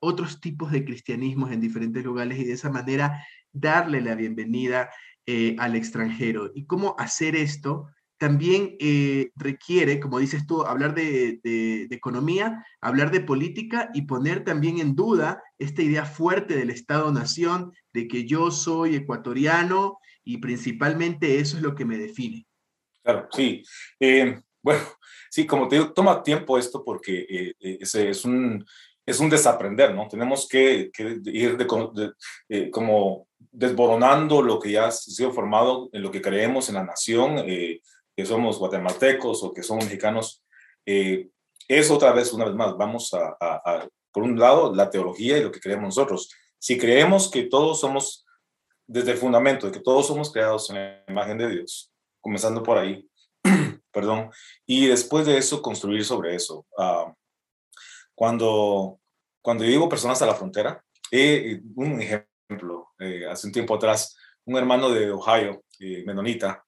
otros 0.00 0.40
tipos 0.40 0.72
de 0.72 0.84
cristianismos 0.84 1.52
en 1.52 1.60
diferentes 1.60 2.04
lugares 2.04 2.40
y 2.40 2.44
de 2.44 2.54
esa 2.54 2.70
manera 2.70 3.24
darle 3.52 4.00
la 4.00 4.16
bienvenida 4.16 4.90
eh, 5.26 5.54
al 5.60 5.76
extranjero? 5.76 6.50
¿Y 6.52 6.66
cómo 6.66 6.96
hacer 6.98 7.36
esto? 7.36 7.86
También 8.18 8.76
eh, 8.80 9.30
requiere, 9.36 10.00
como 10.00 10.18
dices 10.18 10.46
tú, 10.46 10.62
hablar 10.62 10.94
de, 10.94 11.40
economía, 11.90 12.64
hablar 12.80 13.10
de 13.10 13.20
política 13.20 13.90
y 13.94 14.02
poner 14.02 14.44
también 14.44 14.78
en 14.80 14.94
duda 14.96 15.42
esta 15.58 15.82
idea 15.82 16.04
fuerte 16.04 16.56
del 16.56 16.70
Estado-Nación, 16.70 17.72
de 17.92 18.08
que 18.08 18.26
yo 18.26 18.50
soy 18.50 18.96
ecuatoriano 18.96 19.98
y 20.24 20.38
principalmente 20.38 21.38
eso 21.38 21.56
es 21.56 21.62
lo 21.62 21.74
que 21.74 21.84
me 21.84 21.96
define. 21.96 22.44
Claro, 23.02 23.28
sí. 23.32 23.62
Eh, 24.00 24.38
bueno, 24.62 24.82
sí, 25.30 25.46
como 25.46 25.68
te 25.68 25.76
digo, 25.76 25.92
toma 25.92 26.22
tiempo 26.22 26.58
esto 26.58 26.84
porque 26.84 27.54
eh, 27.60 27.78
es, 27.80 28.24
un, 28.24 28.64
es 29.06 29.20
un 29.20 29.30
desaprender, 29.30 29.94
¿no? 29.94 30.08
Tenemos 30.08 30.48
que, 30.48 30.90
ir 30.98 31.56
de, 31.56 32.12
de, 32.48 32.70
como 32.70 33.28
desboronando 33.38 34.42
lo 34.42 34.58
que 34.58 34.72
ya 34.72 34.88
ha 34.88 34.90
sido 34.90 35.32
formado 35.32 35.88
en 35.92 36.02
lo 36.02 36.10
que 36.10 36.20
creemos 36.20 36.68
en 36.68 36.74
la 36.74 36.84
nación, 36.84 37.44
que 38.18 38.26
somos 38.26 38.58
guatemaltecos 38.58 39.44
o 39.44 39.52
que 39.52 39.62
somos 39.62 39.84
mexicanos, 39.84 40.42
eh, 40.84 41.28
es 41.68 41.88
otra 41.88 42.10
vez, 42.10 42.32
una 42.32 42.46
vez 42.46 42.54
más, 42.56 42.76
vamos 42.76 43.14
a, 43.14 43.88
por 44.10 44.24
un 44.24 44.36
lado, 44.36 44.74
la 44.74 44.90
teología 44.90 45.38
y 45.38 45.42
lo 45.44 45.52
que 45.52 45.60
creemos 45.60 45.84
nosotros. 45.84 46.28
Si 46.58 46.76
creemos 46.76 47.30
que 47.30 47.44
todos 47.44 47.78
somos, 47.78 48.26
desde 48.88 49.12
el 49.12 49.18
fundamento 49.18 49.66
de 49.66 49.72
que 49.72 49.78
todos 49.78 50.08
somos 50.08 50.32
creados 50.32 50.68
en 50.70 50.76
la 50.76 51.04
imagen 51.06 51.38
de 51.38 51.48
Dios, 51.48 51.92
comenzando 52.20 52.60
por 52.60 52.76
ahí, 52.76 53.08
perdón, 53.92 54.30
y 54.66 54.88
después 54.88 55.24
de 55.24 55.38
eso 55.38 55.62
construir 55.62 56.04
sobre 56.04 56.34
eso. 56.34 56.66
Uh, 56.76 57.12
cuando, 58.16 58.98
cuando 59.40 59.62
yo 59.62 59.70
digo 59.70 59.88
personas 59.88 60.20
a 60.22 60.26
la 60.26 60.34
frontera, 60.34 60.84
eh, 61.12 61.60
un 61.76 62.02
ejemplo, 62.02 62.88
eh, 62.98 63.28
hace 63.30 63.46
un 63.46 63.52
tiempo 63.52 63.76
atrás, 63.76 64.16
un 64.44 64.56
hermano 64.56 64.90
de 64.90 65.08
Ohio, 65.12 65.62
eh, 65.78 66.02
menonita, 66.04 66.64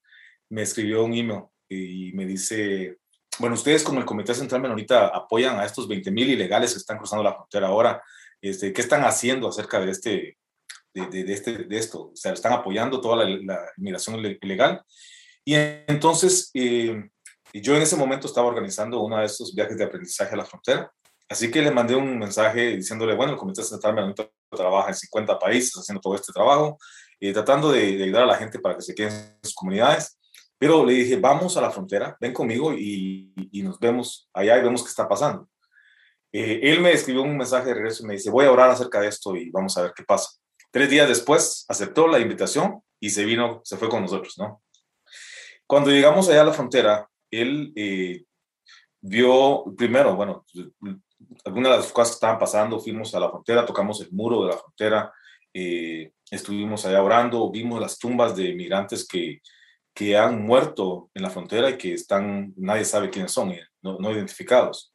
me 0.51 0.63
escribió 0.63 1.05
un 1.05 1.15
email 1.15 1.45
y 1.69 2.13
me 2.13 2.27
dice, 2.27 2.99
bueno, 3.39 3.55
ustedes 3.55 3.83
como 3.83 4.01
el 4.01 4.05
Comité 4.05 4.35
Central 4.35 4.61
Menonita 4.61 5.07
apoyan 5.07 5.59
a 5.59 5.65
estos 5.65 5.89
20 5.89 6.11
mil 6.11 6.29
ilegales 6.29 6.73
que 6.73 6.79
están 6.79 6.99
cruzando 6.99 7.23
la 7.23 7.35
frontera 7.35 7.69
ahora. 7.69 8.03
Este, 8.43 8.73
¿Qué 8.73 8.81
están 8.81 9.05
haciendo 9.05 9.49
acerca 9.49 9.81
de, 9.81 9.91
este, 9.91 10.39
de, 10.93 11.07
de, 11.07 11.25
de, 11.25 11.33
este, 11.33 11.53
de 11.65 11.79
esto? 11.79 12.11
O 12.11 12.17
sea, 12.17 12.33
¿están 12.33 12.53
apoyando 12.53 13.01
toda 13.01 13.25
la, 13.25 13.25
la 13.25 13.61
inmigración 13.79 14.17
ilegal? 14.43 14.83
Y 15.45 15.55
entonces, 15.55 16.51
eh, 16.55 17.09
yo 17.55 17.77
en 17.77 17.83
ese 17.83 17.97
momento 17.97 18.27
estaba 18.27 18.47
organizando 18.47 19.01
uno 19.01 19.19
de 19.19 19.27
estos 19.27 19.55
viajes 19.55 19.79
de 19.79 19.85
aprendizaje 19.85 20.35
a 20.35 20.39
la 20.39 20.45
frontera. 20.45 20.93
Así 21.29 21.51
que 21.51 21.63
le 21.63 21.71
mandé 21.71 21.95
un 21.95 22.19
mensaje 22.19 22.77
diciéndole, 22.77 23.15
bueno, 23.15 23.33
el 23.33 23.39
Comité 23.39 23.63
Central 23.63 23.95
Menonita 23.95 24.29
trabaja 24.51 24.89
en 24.89 24.97
50 24.97 25.39
países 25.39 25.73
haciendo 25.79 26.01
todo 26.01 26.17
este 26.17 26.33
trabajo, 26.33 26.77
eh, 27.21 27.33
tratando 27.33 27.71
de, 27.71 27.97
de 27.97 28.05
ayudar 28.05 28.25
a 28.25 28.27
la 28.27 28.37
gente 28.37 28.59
para 28.59 28.75
que 28.75 28.83
se 28.83 28.95
queden 28.95 29.13
en 29.13 29.39
sus 29.43 29.55
comunidades. 29.55 30.20
Pero 30.61 30.85
le 30.85 30.93
dije, 30.93 31.17
vamos 31.17 31.57
a 31.57 31.63
la 31.63 31.71
frontera, 31.71 32.19
ven 32.21 32.35
conmigo 32.35 32.75
y, 32.75 33.33
y 33.51 33.63
nos 33.63 33.79
vemos 33.79 34.29
allá 34.35 34.59
y 34.59 34.63
vemos 34.63 34.83
qué 34.83 34.91
está 34.91 35.09
pasando. 35.09 35.49
Eh, 36.31 36.61
él 36.63 36.83
me 36.83 36.93
escribió 36.93 37.23
un 37.23 37.35
mensaje 37.35 37.69
de 37.69 37.75
regreso 37.77 38.03
y 38.03 38.07
me 38.07 38.13
dice, 38.13 38.29
voy 38.29 38.45
a 38.45 38.53
orar 38.53 38.69
acerca 38.69 39.01
de 39.01 39.09
esto 39.09 39.35
y 39.35 39.49
vamos 39.49 39.79
a 39.79 39.83
ver 39.85 39.95
qué 39.97 40.05
pasa. 40.05 40.29
Tres 40.71 40.91
días 40.91 41.09
después 41.09 41.65
aceptó 41.67 42.07
la 42.07 42.21
invitación 42.21 42.83
y 43.01 43.09
se 43.09 43.25
vino, 43.25 43.63
se 43.65 43.79
fue 43.79 43.89
con 43.89 44.03
nosotros, 44.03 44.35
¿no? 44.37 44.63
Cuando 45.67 45.91
llegamos 45.91 46.29
allá 46.29 46.43
a 46.43 46.45
la 46.45 46.53
frontera, 46.53 47.09
él 47.31 47.73
eh, 47.75 48.25
vio, 49.01 49.65
primero, 49.79 50.15
bueno, 50.15 50.45
algunas 51.43 51.73
de 51.73 51.79
las 51.79 51.91
cosas 51.91 52.11
que 52.11 52.17
estaban 52.17 52.39
pasando, 52.39 52.79
fuimos 52.79 53.15
a 53.15 53.21
la 53.21 53.31
frontera, 53.31 53.65
tocamos 53.65 53.99
el 54.03 54.13
muro 54.13 54.43
de 54.43 54.51
la 54.51 54.59
frontera, 54.59 55.11
eh, 55.55 56.13
estuvimos 56.31 56.85
allá 56.85 57.03
orando, 57.03 57.51
vimos 57.51 57.81
las 57.81 57.99
tumbas 57.99 58.37
de 58.37 58.53
migrantes 58.53 59.09
que, 59.09 59.41
que 59.95 60.17
han 60.17 60.43
muerto 60.45 61.11
en 61.15 61.23
la 61.23 61.31
frontera 61.31 61.71
y 61.71 61.79
que 61.79 61.95
están, 61.95 62.53
nadie 62.57 62.85
sabe 62.85 63.11
quiénes 63.11 63.33
son, 63.33 63.55
no, 63.83 63.99
no, 63.99 64.13
identificados. 64.13 64.93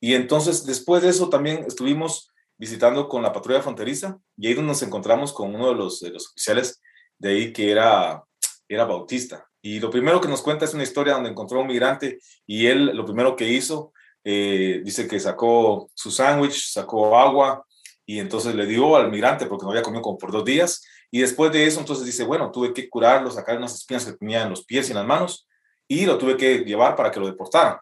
Y 0.00 0.14
entonces, 0.14 0.64
después 0.64 1.02
de 1.02 1.10
eso, 1.10 1.28
también 1.28 1.64
estuvimos 1.66 2.32
visitando 2.56 3.08
con 3.08 3.22
la 3.22 3.32
patrulla 3.32 3.62
fronteriza 3.62 4.18
y 4.36 4.48
ahí 4.48 4.54
nos 4.54 4.82
encontramos 4.82 5.32
con 5.32 5.54
uno 5.54 5.68
de 5.68 5.74
los, 5.74 6.00
de 6.00 6.10
los 6.10 6.28
oficiales 6.28 6.80
de 7.18 7.30
ahí 7.30 7.52
que 7.52 7.70
era, 7.70 8.24
era 8.68 8.84
bautista. 8.84 9.48
Y 9.60 9.80
lo 9.80 9.90
primero 9.90 10.20
que 10.20 10.28
nos 10.28 10.42
cuenta 10.42 10.64
es 10.64 10.74
una 10.74 10.82
historia 10.82 11.14
donde 11.14 11.30
encontró 11.30 11.58
a 11.58 11.62
un 11.62 11.68
migrante 11.68 12.20
y 12.46 12.66
él 12.66 12.86
lo 12.96 13.04
primero 13.04 13.36
que 13.36 13.48
hizo, 13.48 13.92
eh, 14.24 14.80
dice 14.84 15.08
que 15.08 15.18
sacó 15.18 15.90
su 15.94 16.10
sándwich, 16.10 16.70
sacó 16.70 17.18
agua 17.18 17.64
y 18.06 18.18
entonces 18.18 18.54
le 18.54 18.66
dio 18.66 18.96
al 18.96 19.10
migrante 19.10 19.46
porque 19.46 19.64
no 19.64 19.70
había 19.70 19.82
comido 19.82 20.02
como 20.02 20.18
por 20.18 20.32
dos 20.32 20.44
días 20.44 20.82
y 21.10 21.20
después 21.20 21.52
de 21.52 21.66
eso, 21.66 21.80
entonces 21.80 22.04
dice, 22.04 22.24
bueno, 22.24 22.50
tuve 22.50 22.74
que 22.74 22.88
curarlo, 22.88 23.30
sacar 23.30 23.56
unas 23.56 23.74
espinas 23.74 24.04
que 24.04 24.12
tenía 24.12 24.42
en 24.42 24.50
los 24.50 24.64
pies 24.64 24.88
y 24.88 24.92
en 24.92 24.98
las 24.98 25.06
manos, 25.06 25.48
y 25.86 26.04
lo 26.04 26.18
tuve 26.18 26.36
que 26.36 26.58
llevar 26.58 26.94
para 26.96 27.10
que 27.10 27.20
lo 27.20 27.26
deportaran. 27.26 27.78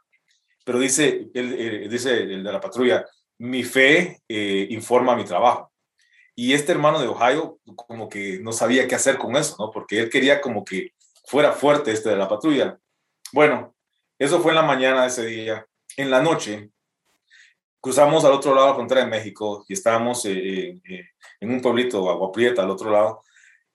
Pero 0.65 0.79
dice, 0.79 1.29
él, 1.35 1.57
eh, 1.59 1.89
dice 1.89 2.23
el 2.23 2.45
de 2.45 2.53
la 2.53 2.61
patrulla, 2.61 3.05
mi 3.39 3.65
fe 3.65 4.21
eh, 4.29 4.67
informa 4.71 5.17
mi 5.17 5.25
trabajo. 5.25 5.73
Y 6.35 6.53
este 6.53 6.73
hermano 6.73 7.01
de 7.01 7.09
Ohio 7.09 7.59
como 7.75 8.09
que 8.09 8.39
no 8.41 8.53
sabía 8.53 8.87
qué 8.87 8.95
hacer 8.95 9.17
con 9.17 9.37
eso, 9.37 9.57
¿no? 9.59 9.71
Porque 9.71 9.99
él 9.99 10.11
quería 10.11 10.41
como 10.41 10.65
que 10.65 10.93
fuera 11.25 11.53
fuerte 11.53 11.93
este 11.93 12.11
de 12.11 12.17
la 12.17 12.29
patrulla. 12.29 12.79
Bueno, 13.33 13.75
eso 14.19 14.41
fue 14.41 14.53
en 14.53 14.57
la 14.57 14.62
mañana 14.62 15.03
de 15.03 15.09
ese 15.09 15.25
día. 15.27 15.67
En 15.97 16.11
la 16.11 16.23
noche, 16.23 16.71
cruzamos 17.87 18.25
al 18.25 18.33
otro 18.33 18.53
lado 18.53 18.66
de 18.66 18.70
la 18.70 18.75
frontera 18.75 19.05
de 19.05 19.07
México 19.07 19.64
y 19.68 19.75
estábamos 19.75 20.25
eh, 20.25 20.81
eh, 20.88 21.05
en 21.38 21.51
un 21.53 21.61
pueblito, 21.61 22.11
Agua 22.11 22.33
Prieta, 22.33 22.64
al 22.64 22.70
otro 22.70 22.90
lado, 22.90 23.22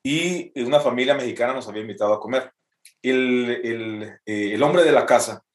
y 0.04 0.52
una 0.62 0.82
familia 0.82 1.16
mexicana 1.16 1.54
nos 1.54 1.70
había 1.70 1.84
invitado 1.84 2.14
a 2.14 2.20
comer. 2.20 2.52
El, 3.02 3.62
el, 3.64 4.20
eh, 4.26 4.52
el 4.54 4.62
hombre 4.64 4.84
de 4.84 4.92
la 4.92 5.06
casa 5.06 5.46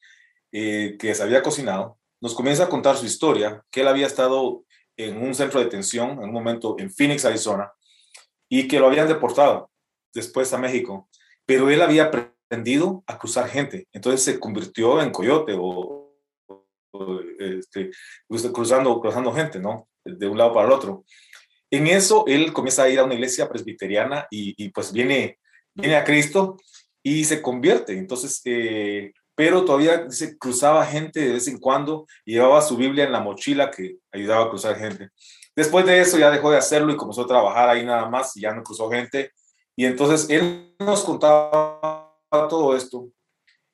que 0.49 1.13
se 1.13 1.21
había 1.21 1.43
cocinado 1.43 1.99
nos 2.19 2.33
comienza 2.33 2.63
a 2.63 2.69
contar 2.69 2.97
su 2.97 3.05
historia, 3.05 3.63
que 3.69 3.81
él 3.81 3.87
había 3.87 4.07
estado 4.07 4.63
en 4.95 5.21
un 5.21 5.35
centro 5.35 5.59
de 5.59 5.65
detención 5.65 6.13
en 6.13 6.23
un 6.23 6.33
momento 6.33 6.77
en 6.79 6.89
Phoenix, 6.89 7.25
Arizona, 7.25 7.71
y 8.49 8.67
que 8.67 8.79
lo 8.79 8.87
habían 8.87 9.07
deportado 9.07 9.69
después 10.15 10.51
a 10.51 10.57
México, 10.57 11.07
pero 11.45 11.69
él 11.69 11.79
había 11.79 12.05
aprendido 12.05 13.03
a 13.05 13.19
cruzar 13.19 13.49
gente, 13.49 13.87
entonces 13.93 14.23
se 14.23 14.39
convirtió 14.39 14.99
en 14.99 15.11
coyote 15.11 15.53
o, 15.55 15.96
este, 17.39 17.91
cruzando, 18.51 18.99
cruzando 18.99 19.33
gente, 19.33 19.59
¿no? 19.59 19.87
De 20.03 20.27
un 20.27 20.37
lado 20.37 20.53
para 20.53 20.67
el 20.67 20.73
otro. 20.73 21.03
En 21.69 21.87
eso 21.87 22.23
él 22.27 22.53
comienza 22.53 22.83
a 22.83 22.89
ir 22.89 22.99
a 22.99 23.03
una 23.03 23.15
iglesia 23.15 23.49
presbiteriana 23.49 24.27
y, 24.31 24.69
pues 24.69 24.91
viene, 24.91 25.39
viene 25.73 25.95
a 25.95 26.03
Cristo 26.03 26.57
y 27.03 27.25
se 27.25 27.41
convierte. 27.41 27.97
Entonces, 27.97 28.41
eh, 28.45 29.11
pero 29.35 29.65
todavía 29.65 30.09
se 30.09 30.37
cruzaba 30.37 30.85
gente 30.85 31.19
de 31.19 31.33
vez 31.33 31.47
en 31.47 31.59
cuando 31.59 32.07
y 32.25 32.33
llevaba 32.33 32.61
su 32.61 32.77
Biblia 32.77 33.03
en 33.03 33.11
la 33.11 33.19
mochila 33.19 33.69
que 33.69 33.97
ayudaba 34.11 34.45
a 34.45 34.49
cruzar 34.49 34.77
gente. 34.77 35.09
Después 35.55 35.85
de 35.85 35.99
eso 35.99 36.17
ya 36.17 36.31
dejó 36.31 36.51
de 36.51 36.57
hacerlo 36.57 36.91
y 36.91 36.97
comenzó 36.97 37.23
a 37.23 37.27
trabajar 37.27 37.69
ahí 37.69 37.85
nada 37.85 38.09
más 38.09 38.35
y 38.37 38.41
ya 38.41 38.53
no 38.53 38.63
cruzó 38.63 38.89
gente. 38.89 39.31
Y 39.75 39.85
entonces 39.85 40.29
él 40.29 40.75
nos 40.79 41.03
contaba 41.03 42.15
todo 42.49 42.75
esto 42.75 43.09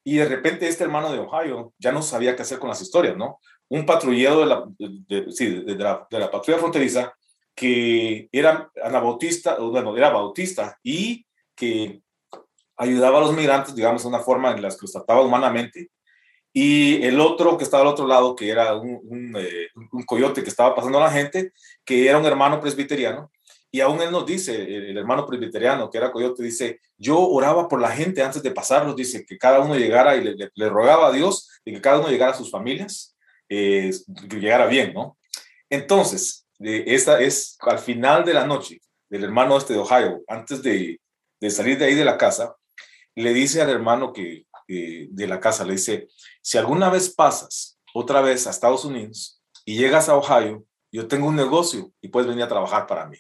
y 0.04 0.18
de 0.18 0.26
repente 0.26 0.68
este 0.68 0.84
hermano 0.84 1.12
de 1.12 1.20
Ohio 1.20 1.74
ya 1.78 1.92
no 1.92 2.02
sabía 2.02 2.36
qué 2.36 2.42
hacer 2.42 2.60
con 2.60 2.70
las 2.70 2.82
historias, 2.82 3.16
¿no? 3.16 3.40
Un 3.70 3.86
patrullero 3.86 4.40
de 4.40 4.46
la, 4.46 4.66
de, 4.78 5.76
la, 5.78 6.08
de 6.10 6.20
la 6.20 6.32
patrulla 6.32 6.60
fronteriza 6.60 7.14
que 7.56 8.30
era 8.32 8.72
anabautista, 8.84 9.58
bueno, 9.60 9.96
era 9.96 10.10
bautista 10.10 10.78
y 10.84 11.26
que 11.56 12.02
ayudaba 12.78 13.20
a 13.20 13.22
los 13.22 13.36
migrantes, 13.36 13.76
digamos, 13.76 14.02
de 14.02 14.10
una 14.10 14.20
forma 14.20 14.52
en 14.52 14.62
la 14.62 14.70
que 14.70 14.78
los 14.82 14.92
trataba 14.92 15.22
humanamente. 15.22 15.90
Y 16.52 17.04
el 17.04 17.20
otro 17.20 17.58
que 17.58 17.64
estaba 17.64 17.82
al 17.82 17.90
otro 17.90 18.08
lado, 18.08 18.36
que 18.36 18.50
era 18.50 18.76
un, 18.76 19.34
eh, 19.38 19.68
un, 19.92 20.04
coyote 20.04 20.44
que 20.44 20.50
estaba 20.50 20.76
pasando 20.76 21.00
a 21.00 21.06
la 21.06 21.12
gente, 21.12 21.52
que 21.84 22.08
era 22.08 22.20
un 22.20 22.26
hermano 22.26 22.60
presbiteriano, 22.60 23.32
y 23.76 23.82
aún 23.82 24.00
él 24.04 24.12
nos 24.12 24.24
dice, 24.24 24.54
el, 24.56 24.96
hermano 24.96 25.26
presbiteriano, 25.26 25.90
que 25.90 25.98
era 25.98 26.12
coyote, 26.12 26.44
dice, 26.44 26.80
yo 26.96 27.20
oraba 27.20 27.68
por 27.68 27.82
la 27.82 27.90
gente 27.90 28.22
antes 28.22 28.44
de 28.44 28.52
pasarlos, 28.52 28.96
dice, 28.96 29.26
que 29.26 29.36
cada 29.36 29.62
uno 29.62 29.76
llegara 29.76 30.16
y 30.16 30.24
le, 30.24 30.70
rogaba 30.70 31.08
a 31.08 31.12
Dios 31.12 31.50
y 31.66 31.74
que 31.74 31.82
cada 31.82 31.98
uno 31.98 32.10
llegara 32.10 32.34
a 32.34 32.38
sus 32.38 32.52
familias, 32.52 33.18
eh, 33.50 33.90
que 34.30 34.40
llegara 34.40 34.68
bien, 34.68 34.94
¿no? 34.94 35.18
Entonces, 35.72 36.46
eh, 36.60 36.84
esta 36.86 37.20
es 37.20 37.58
al 37.62 37.80
final 37.80 38.24
de 38.24 38.36
la 38.36 38.46
noche 38.46 38.80
del 39.10 39.24
hermano 39.24 39.58
este 39.58 39.74
de 39.74 39.80
Ohio, 39.80 40.22
antes 40.28 40.62
de, 40.62 41.02
salir 41.50 41.80
de 41.80 41.86
ahí 41.86 41.96
de 41.96 42.06
la 42.06 42.20
casa, 42.20 42.56
le 43.16 43.34
dice 43.34 43.60
al 43.60 43.72
hermano 43.72 44.14
que, 44.14 44.46
de 44.68 45.28
la 45.28 45.40
casa, 45.40 45.66
le 45.66 45.74
dice, 45.74 46.10
si 46.44 46.60
alguna 46.60 46.92
vez 46.92 47.10
pasas 47.10 47.80
otra 47.96 48.22
vez 48.22 48.46
a 48.46 48.52
Estados 48.52 48.86
Unidos 48.86 49.42
y 49.66 49.78
llegas 49.78 50.10
a 50.10 50.16
Ohio, 50.16 50.64
yo 50.92 51.08
tengo 51.08 51.28
un 51.28 51.36
negocio 51.36 51.92
y 52.02 52.10
puedes 52.10 52.30
venir 52.30 52.44
a 52.44 52.48
trabajar 52.48 52.86
para 52.86 53.08
mí. 53.08 53.18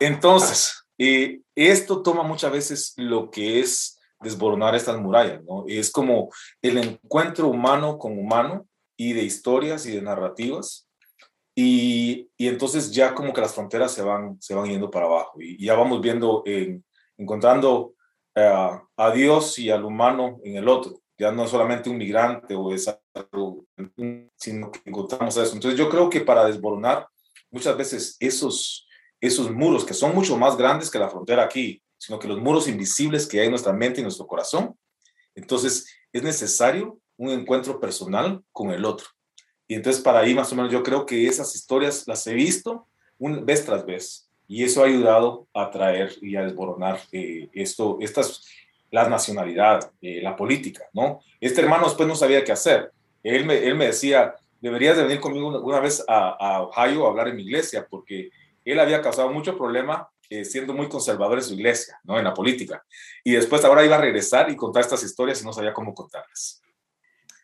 Entonces, 0.00 0.84
eh, 0.98 1.40
esto 1.54 2.02
toma 2.02 2.22
muchas 2.22 2.52
veces 2.52 2.94
lo 2.96 3.30
que 3.30 3.60
es 3.60 3.98
desboronar 4.20 4.74
estas 4.74 4.98
murallas, 4.98 5.42
¿no? 5.44 5.64
Es 5.68 5.90
como 5.90 6.30
el 6.62 6.78
encuentro 6.78 7.48
humano 7.48 7.98
con 7.98 8.18
humano 8.18 8.66
y 8.96 9.12
de 9.12 9.22
historias 9.22 9.86
y 9.86 9.92
de 9.92 10.02
narrativas. 10.02 10.88
Y, 11.54 12.28
y 12.36 12.48
entonces 12.48 12.92
ya 12.92 13.14
como 13.14 13.32
que 13.32 13.40
las 13.40 13.54
fronteras 13.54 13.92
se 13.92 14.02
van, 14.02 14.40
se 14.40 14.54
van 14.54 14.68
yendo 14.68 14.90
para 14.90 15.06
abajo 15.06 15.40
y 15.40 15.64
ya 15.64 15.74
vamos 15.74 16.00
viendo, 16.00 16.42
en, 16.46 16.84
encontrando 17.16 17.94
uh, 18.36 18.78
a 18.96 19.10
Dios 19.12 19.58
y 19.58 19.70
al 19.70 19.84
humano 19.84 20.38
en 20.44 20.56
el 20.56 20.68
otro. 20.68 21.00
Ya 21.16 21.32
no 21.32 21.48
solamente 21.48 21.90
un 21.90 21.98
migrante 21.98 22.54
o 22.54 22.72
es 22.72 22.88
algo, 23.12 23.64
sino 24.36 24.70
que 24.70 24.80
encontramos 24.84 25.36
eso. 25.36 25.54
Entonces 25.54 25.78
yo 25.78 25.88
creo 25.88 26.08
que 26.08 26.20
para 26.20 26.44
desboronar 26.44 27.08
muchas 27.50 27.76
veces 27.76 28.16
esos 28.20 28.87
esos 29.20 29.50
muros 29.50 29.84
que 29.84 29.94
son 29.94 30.14
mucho 30.14 30.36
más 30.36 30.56
grandes 30.56 30.90
que 30.90 30.98
la 30.98 31.08
frontera 31.08 31.44
aquí, 31.44 31.82
sino 31.96 32.18
que 32.18 32.28
los 32.28 32.40
muros 32.40 32.68
invisibles 32.68 33.26
que 33.26 33.40
hay 33.40 33.46
en 33.46 33.52
nuestra 33.52 33.72
mente 33.72 34.00
y 34.00 34.04
nuestro 34.04 34.26
corazón. 34.26 34.76
Entonces, 35.34 35.86
es 36.12 36.22
necesario 36.22 36.98
un 37.16 37.30
encuentro 37.30 37.80
personal 37.80 38.42
con 38.52 38.70
el 38.70 38.84
otro. 38.84 39.08
Y 39.66 39.74
entonces, 39.74 40.02
para 40.02 40.20
ahí 40.20 40.34
más 40.34 40.52
o 40.52 40.56
menos, 40.56 40.72
yo 40.72 40.82
creo 40.82 41.04
que 41.04 41.26
esas 41.26 41.54
historias 41.54 42.06
las 42.06 42.26
he 42.26 42.34
visto 42.34 42.86
un, 43.18 43.44
vez 43.44 43.64
tras 43.64 43.84
vez. 43.84 44.30
Y 44.46 44.64
eso 44.64 44.82
ha 44.82 44.86
ayudado 44.86 45.46
a 45.52 45.70
traer 45.70 46.16
y 46.22 46.36
a 46.36 46.42
desboronar 46.42 47.00
eh, 47.12 47.50
esto, 47.52 47.98
estas, 48.00 48.46
la 48.90 49.08
nacionalidad, 49.08 49.92
eh, 50.00 50.22
la 50.22 50.36
política, 50.36 50.84
¿no? 50.94 51.20
Este 51.38 51.60
hermano 51.60 51.84
después 51.84 52.08
no 52.08 52.16
sabía 52.16 52.42
qué 52.44 52.52
hacer. 52.52 52.92
Él 53.22 53.44
me, 53.44 53.58
él 53.58 53.74
me 53.74 53.86
decía, 53.86 54.36
deberías 54.60 54.96
de 54.96 55.02
venir 55.02 55.20
conmigo 55.20 55.48
una, 55.48 55.58
una 55.58 55.80
vez 55.80 56.02
a, 56.08 56.30
a 56.30 56.62
Ohio 56.62 57.04
a 57.04 57.10
hablar 57.10 57.28
en 57.28 57.36
mi 57.36 57.42
iglesia, 57.42 57.86
porque 57.90 58.30
él 58.70 58.80
había 58.80 59.02
causado 59.02 59.30
mucho 59.30 59.56
problema 59.56 60.08
eh, 60.30 60.44
siendo 60.44 60.74
muy 60.74 60.88
conservador 60.88 61.38
en 61.38 61.44
su 61.44 61.54
iglesia, 61.54 61.98
¿no? 62.04 62.18
En 62.18 62.24
la 62.24 62.34
política. 62.34 62.84
Y 63.24 63.32
después 63.32 63.64
ahora 63.64 63.84
iba 63.84 63.96
a 63.96 64.00
regresar 64.00 64.50
y 64.50 64.56
contar 64.56 64.82
estas 64.82 65.02
historias 65.02 65.40
y 65.40 65.44
no 65.44 65.52
sabía 65.52 65.72
cómo 65.72 65.94
contarlas. 65.94 66.60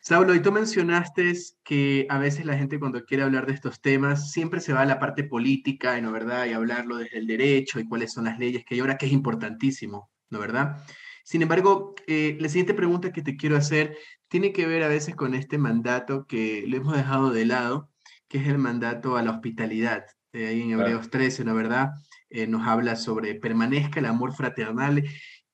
Saulo, 0.02 0.34
y 0.34 0.42
tú 0.42 0.52
mencionaste 0.52 1.32
que 1.62 2.06
a 2.10 2.18
veces 2.18 2.44
la 2.44 2.58
gente 2.58 2.78
cuando 2.78 3.06
quiere 3.06 3.22
hablar 3.22 3.46
de 3.46 3.54
estos 3.54 3.80
temas 3.80 4.30
siempre 4.32 4.60
se 4.60 4.74
va 4.74 4.82
a 4.82 4.86
la 4.86 4.98
parte 4.98 5.24
política, 5.24 5.98
¿no 6.02 6.12
verdad? 6.12 6.44
Y 6.44 6.52
hablarlo 6.52 6.98
desde 6.98 7.16
el 7.16 7.26
derecho 7.26 7.80
y 7.80 7.88
cuáles 7.88 8.12
son 8.12 8.24
las 8.24 8.38
leyes 8.38 8.66
que 8.66 8.74
hay 8.74 8.80
ahora, 8.80 8.98
que 8.98 9.06
es 9.06 9.12
importantísimo, 9.12 10.10
¿no 10.28 10.38
verdad? 10.38 10.84
Sin 11.24 11.40
embargo, 11.40 11.94
eh, 12.06 12.36
la 12.38 12.50
siguiente 12.50 12.74
pregunta 12.74 13.12
que 13.12 13.22
te 13.22 13.38
quiero 13.38 13.56
hacer 13.56 13.96
tiene 14.28 14.52
que 14.52 14.66
ver 14.66 14.82
a 14.82 14.88
veces 14.88 15.16
con 15.16 15.34
este 15.34 15.56
mandato 15.56 16.26
que 16.26 16.64
lo 16.66 16.76
hemos 16.76 16.94
dejado 16.94 17.30
de 17.30 17.46
lado, 17.46 17.88
que 18.28 18.36
es 18.36 18.46
el 18.46 18.58
mandato 18.58 19.16
a 19.16 19.22
la 19.22 19.30
hospitalidad. 19.30 20.04
Eh, 20.34 20.48
ahí 20.48 20.62
en 20.62 20.72
Hebreos 20.72 21.10
13, 21.10 21.44
¿no 21.44 21.54
verdad? 21.54 21.92
Eh, 22.28 22.48
nos 22.48 22.66
habla 22.66 22.96
sobre 22.96 23.36
permanezca 23.36 24.00
el 24.00 24.06
amor 24.06 24.34
fraternal, 24.34 25.04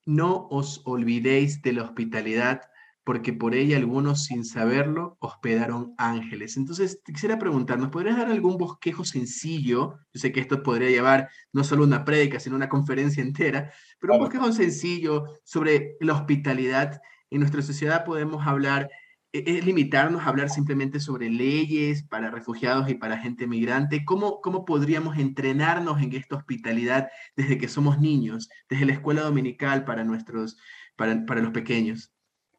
no 0.06 0.48
os 0.48 0.80
olvidéis 0.86 1.60
de 1.60 1.74
la 1.74 1.82
hospitalidad, 1.82 2.62
porque 3.04 3.34
por 3.34 3.54
ella 3.54 3.76
algunos 3.76 4.24
sin 4.24 4.42
saberlo 4.42 5.18
hospedaron 5.20 5.94
ángeles. 5.98 6.56
Entonces, 6.56 7.02
quisiera 7.04 7.38
preguntar, 7.38 7.78
¿nos 7.78 7.90
podrías 7.90 8.16
dar 8.16 8.28
algún 8.28 8.56
bosquejo 8.56 9.04
sencillo? 9.04 9.98
Yo 10.14 10.20
sé 10.20 10.32
que 10.32 10.40
esto 10.40 10.62
podría 10.62 10.88
llevar 10.88 11.28
no 11.52 11.62
solo 11.62 11.84
una 11.84 12.06
prédica, 12.06 12.40
sino 12.40 12.56
una 12.56 12.70
conferencia 12.70 13.22
entera, 13.22 13.70
pero 14.00 14.14
un 14.14 14.20
bosquejo 14.20 14.50
sencillo 14.50 15.24
sobre 15.44 15.96
la 16.00 16.14
hospitalidad. 16.14 17.02
En 17.28 17.40
nuestra 17.40 17.60
sociedad 17.60 18.06
podemos 18.06 18.46
hablar 18.46 18.88
es 19.32 19.64
limitarnos 19.64 20.22
a 20.22 20.28
hablar 20.28 20.50
simplemente 20.50 20.98
sobre 20.98 21.30
leyes 21.30 22.02
para 22.02 22.30
refugiados 22.30 22.88
y 22.90 22.94
para 22.94 23.18
gente 23.18 23.46
migrante. 23.46 24.04
¿Cómo, 24.04 24.40
cómo 24.40 24.64
podríamos 24.64 25.18
entrenarnos 25.18 26.02
en 26.02 26.12
esta 26.14 26.36
hospitalidad 26.36 27.08
desde 27.36 27.58
que 27.58 27.68
somos 27.68 28.00
niños, 28.00 28.48
desde 28.68 28.86
la 28.86 28.92
escuela 28.92 29.22
dominical 29.22 29.84
para, 29.84 30.04
nuestros, 30.04 30.56
para, 30.96 31.24
para 31.26 31.42
los 31.42 31.52
pequeños? 31.52 32.12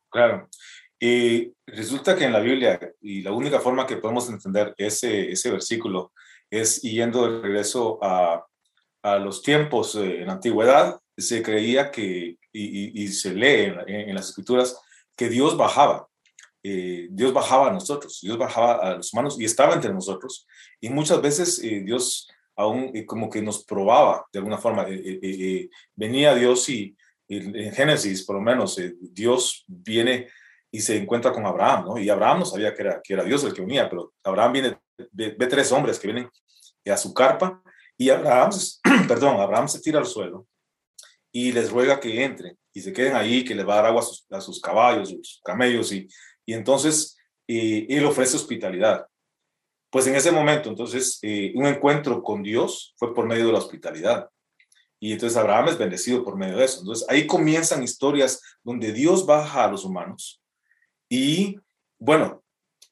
Claro. 0.09 0.49
Y 0.99 1.53
resulta 1.65 2.15
que 2.15 2.25
en 2.25 2.33
la 2.33 2.39
Biblia, 2.39 2.79
y 3.01 3.21
la 3.21 3.33
única 3.33 3.59
forma 3.59 3.87
que 3.87 3.97
podemos 3.97 4.29
entender 4.29 4.73
ese, 4.77 5.31
ese 5.31 5.51
versículo 5.51 6.13
es 6.49 6.81
yendo 6.81 7.29
de 7.29 7.41
regreso 7.41 7.99
a, 8.01 8.45
a 9.01 9.17
los 9.17 9.41
tiempos 9.41 9.95
en 9.95 10.27
la 10.27 10.33
antigüedad, 10.33 10.99
se 11.17 11.41
creía 11.41 11.91
que, 11.91 12.37
y, 12.53 13.07
se 13.09 13.33
lee 13.33 13.73
en 13.87 14.15
las 14.15 14.29
escrituras, 14.29 14.79
que 15.15 15.29
Dios 15.29 15.57
bajaba 15.57 16.07
eh, 16.63 17.07
Dios 17.09 17.33
bajaba 17.33 17.69
a 17.69 17.73
nosotros, 17.73 18.19
Dios 18.21 18.37
bajaba 18.37 18.75
a 18.75 18.95
los 18.97 19.11
humanos 19.13 19.39
y 19.39 19.45
estaba 19.45 19.73
entre 19.73 19.93
nosotros. 19.93 20.47
Y 20.79 20.89
muchas 20.89 21.21
veces 21.21 21.59
eh, 21.63 21.81
Dios 21.83 22.29
aún 22.55 22.91
eh, 22.93 23.05
como 23.05 23.29
que 23.29 23.41
nos 23.41 23.63
probaba 23.65 24.25
de 24.31 24.39
alguna 24.39 24.57
forma. 24.57 24.85
venía 25.95 26.35
Dios 26.35 26.69
y 26.69 26.95
en 27.27 27.71
Génesis, 27.71 28.25
por 28.25 28.35
lo 28.35 28.41
menos, 28.41 28.77
Dios 28.99 29.63
viene 29.65 30.27
y 30.69 30.81
se 30.81 30.97
encuentra 30.97 31.31
con 31.31 31.45
Abraham, 31.45 31.85
¿no? 31.85 31.97
Y 31.97 32.09
Abraham 32.09 32.39
no 32.39 32.45
sabía 32.45 32.73
que 32.73 32.81
era, 32.81 33.01
que 33.01 33.15
Dios 33.23 33.43
el 33.45 33.53
que 33.53 33.61
venía, 33.61 33.89
pero 33.89 34.13
Abraham 34.23 34.53
viene, 34.53 34.77
ve, 35.11 35.35
ve 35.37 35.47
tres 35.47 35.71
hombres 35.71 35.97
que 35.97 36.07
vienen 36.07 36.29
a 36.85 36.97
su 36.97 37.13
carpa 37.13 37.61
y 37.97 38.09
Abraham, 38.09 38.51
perdón, 39.07 39.39
Abraham 39.39 39.67
se 39.67 39.79
tira 39.79 39.99
al 39.99 40.05
suelo 40.05 40.47
y 41.31 41.51
les 41.51 41.71
ruega 41.71 41.99
que 41.99 42.23
entren 42.23 42.57
y 42.73 42.81
se 42.81 42.91
queden 42.91 43.15
ahí, 43.15 43.43
que 43.43 43.55
les 43.55 43.67
va 43.67 43.73
a 43.73 43.75
dar 43.77 43.85
agua 43.87 44.01
a 44.01 44.05
sus, 44.05 44.25
a 44.31 44.41
sus 44.41 44.61
caballos, 44.61 45.09
sus 45.09 45.41
camellos 45.43 45.91
y 45.91 46.07
y 46.51 46.53
entonces 46.53 47.17
él 47.47 48.05
ofrece 48.05 48.35
hospitalidad. 48.35 49.07
Pues 49.89 50.05
en 50.07 50.15
ese 50.15 50.33
momento, 50.33 50.69
entonces, 50.69 51.17
eh, 51.21 51.53
un 51.55 51.65
encuentro 51.65 52.21
con 52.21 52.43
Dios 52.43 52.93
fue 52.97 53.13
por 53.13 53.25
medio 53.25 53.47
de 53.47 53.53
la 53.53 53.59
hospitalidad. 53.59 54.29
Y 54.99 55.13
entonces 55.13 55.37
Abraham 55.37 55.69
es 55.69 55.77
bendecido 55.77 56.25
por 56.25 56.35
medio 56.35 56.57
de 56.57 56.65
eso. 56.65 56.79
Entonces 56.81 57.07
ahí 57.09 57.25
comienzan 57.25 57.83
historias 57.83 58.41
donde 58.63 58.91
Dios 58.91 59.25
baja 59.25 59.63
a 59.63 59.71
los 59.71 59.85
humanos. 59.85 60.41
Y 61.09 61.57
bueno, 61.97 62.43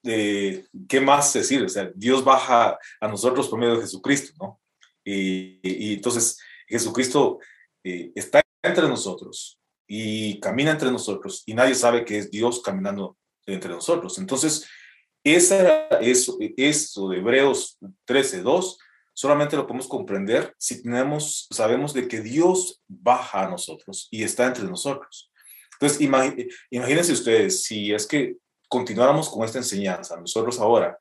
eh, 0.03 0.65
¿qué 0.87 1.01
más 1.01 1.33
decir? 1.33 1.61
O 1.61 1.69
sea, 1.69 1.91
Dios 1.95 2.23
baja 2.23 2.79
a 3.01 3.07
nosotros 3.09 3.49
por 3.49 3.59
medio 3.59 3.75
de 3.75 3.81
Jesucristo, 3.81 4.33
¿no? 4.39 4.61
Y, 5.03 5.93
entonces 5.93 6.37
Jesucristo 6.65 7.39
eh, 7.83 8.11
está 8.15 8.41
entre 8.63 8.87
nosotros 8.87 9.59
y 9.85 10.39
camina 10.39 10.71
entre 10.71 10.91
nosotros 10.91 11.43
y 11.45 11.53
nadie 11.53 11.75
sabe 11.75 12.05
que 12.05 12.19
es 12.19 12.31
Dios 12.31 12.61
caminando 12.61 13.17
entre 13.53 13.71
nosotros. 13.71 14.17
Entonces, 14.17 14.67
esa, 15.23 15.87
eso, 15.99 16.37
eso 16.57 17.09
de 17.09 17.17
Hebreos 17.17 17.77
13.2 18.07 18.77
solamente 19.13 19.57
lo 19.57 19.67
podemos 19.67 19.87
comprender 19.87 20.55
si 20.57 20.81
tenemos, 20.81 21.47
sabemos 21.51 21.93
de 21.93 22.07
que 22.07 22.21
Dios 22.21 22.81
baja 22.87 23.45
a 23.45 23.49
nosotros 23.49 24.07
y 24.11 24.23
está 24.23 24.45
entre 24.45 24.63
nosotros. 24.63 25.29
Entonces, 25.73 25.99
imagínense 26.01 27.11
ustedes, 27.11 27.63
si 27.63 27.93
es 27.93 28.07
que 28.07 28.37
continuáramos 28.69 29.29
con 29.29 29.43
esta 29.43 29.57
enseñanza, 29.57 30.17
nosotros 30.17 30.59
ahora, 30.59 30.97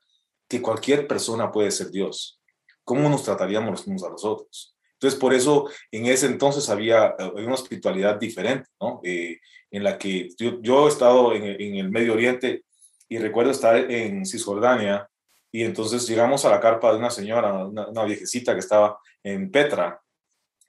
que 0.49 0.61
cualquier 0.61 1.07
persona 1.07 1.51
puede 1.51 1.71
ser 1.71 1.91
Dios, 1.91 2.41
¿cómo 2.83 3.07
nos 3.07 3.23
trataríamos 3.23 3.71
los 3.71 3.87
unos 3.87 4.03
a 4.03 4.09
los 4.09 4.25
otros? 4.25 4.75
Entonces, 4.99 5.17
por 5.17 5.33
eso 5.33 5.69
en 5.91 6.07
ese 6.07 6.25
entonces 6.25 6.69
había, 6.69 7.15
una 7.33 7.53
espiritualidad 7.53 8.19
diferente, 8.19 8.69
¿no? 8.81 8.99
Eh, 9.03 9.39
en 9.71 9.83
la 9.83 9.97
que 9.97 10.29
yo, 10.37 10.85
he 10.85 10.89
estado 10.89 11.33
en, 11.33 11.43
en, 11.43 11.75
el 11.75 11.89
Medio 11.89 12.13
Oriente 12.13 12.63
y 13.07 13.17
recuerdo 13.17 13.51
estar 13.51 13.89
en 13.89 14.25
Cisjordania 14.25 15.07
y 15.51 15.63
entonces 15.63 16.05
llegamos 16.07 16.43
a 16.43 16.49
la 16.49 16.59
carpa 16.59 16.91
de 16.91 16.99
una 16.99 17.09
señora, 17.09 17.65
una, 17.65 18.03
viejecita 18.03 18.53
que 18.53 18.59
estaba 18.59 18.99
en 19.23 19.49
Petra. 19.49 20.01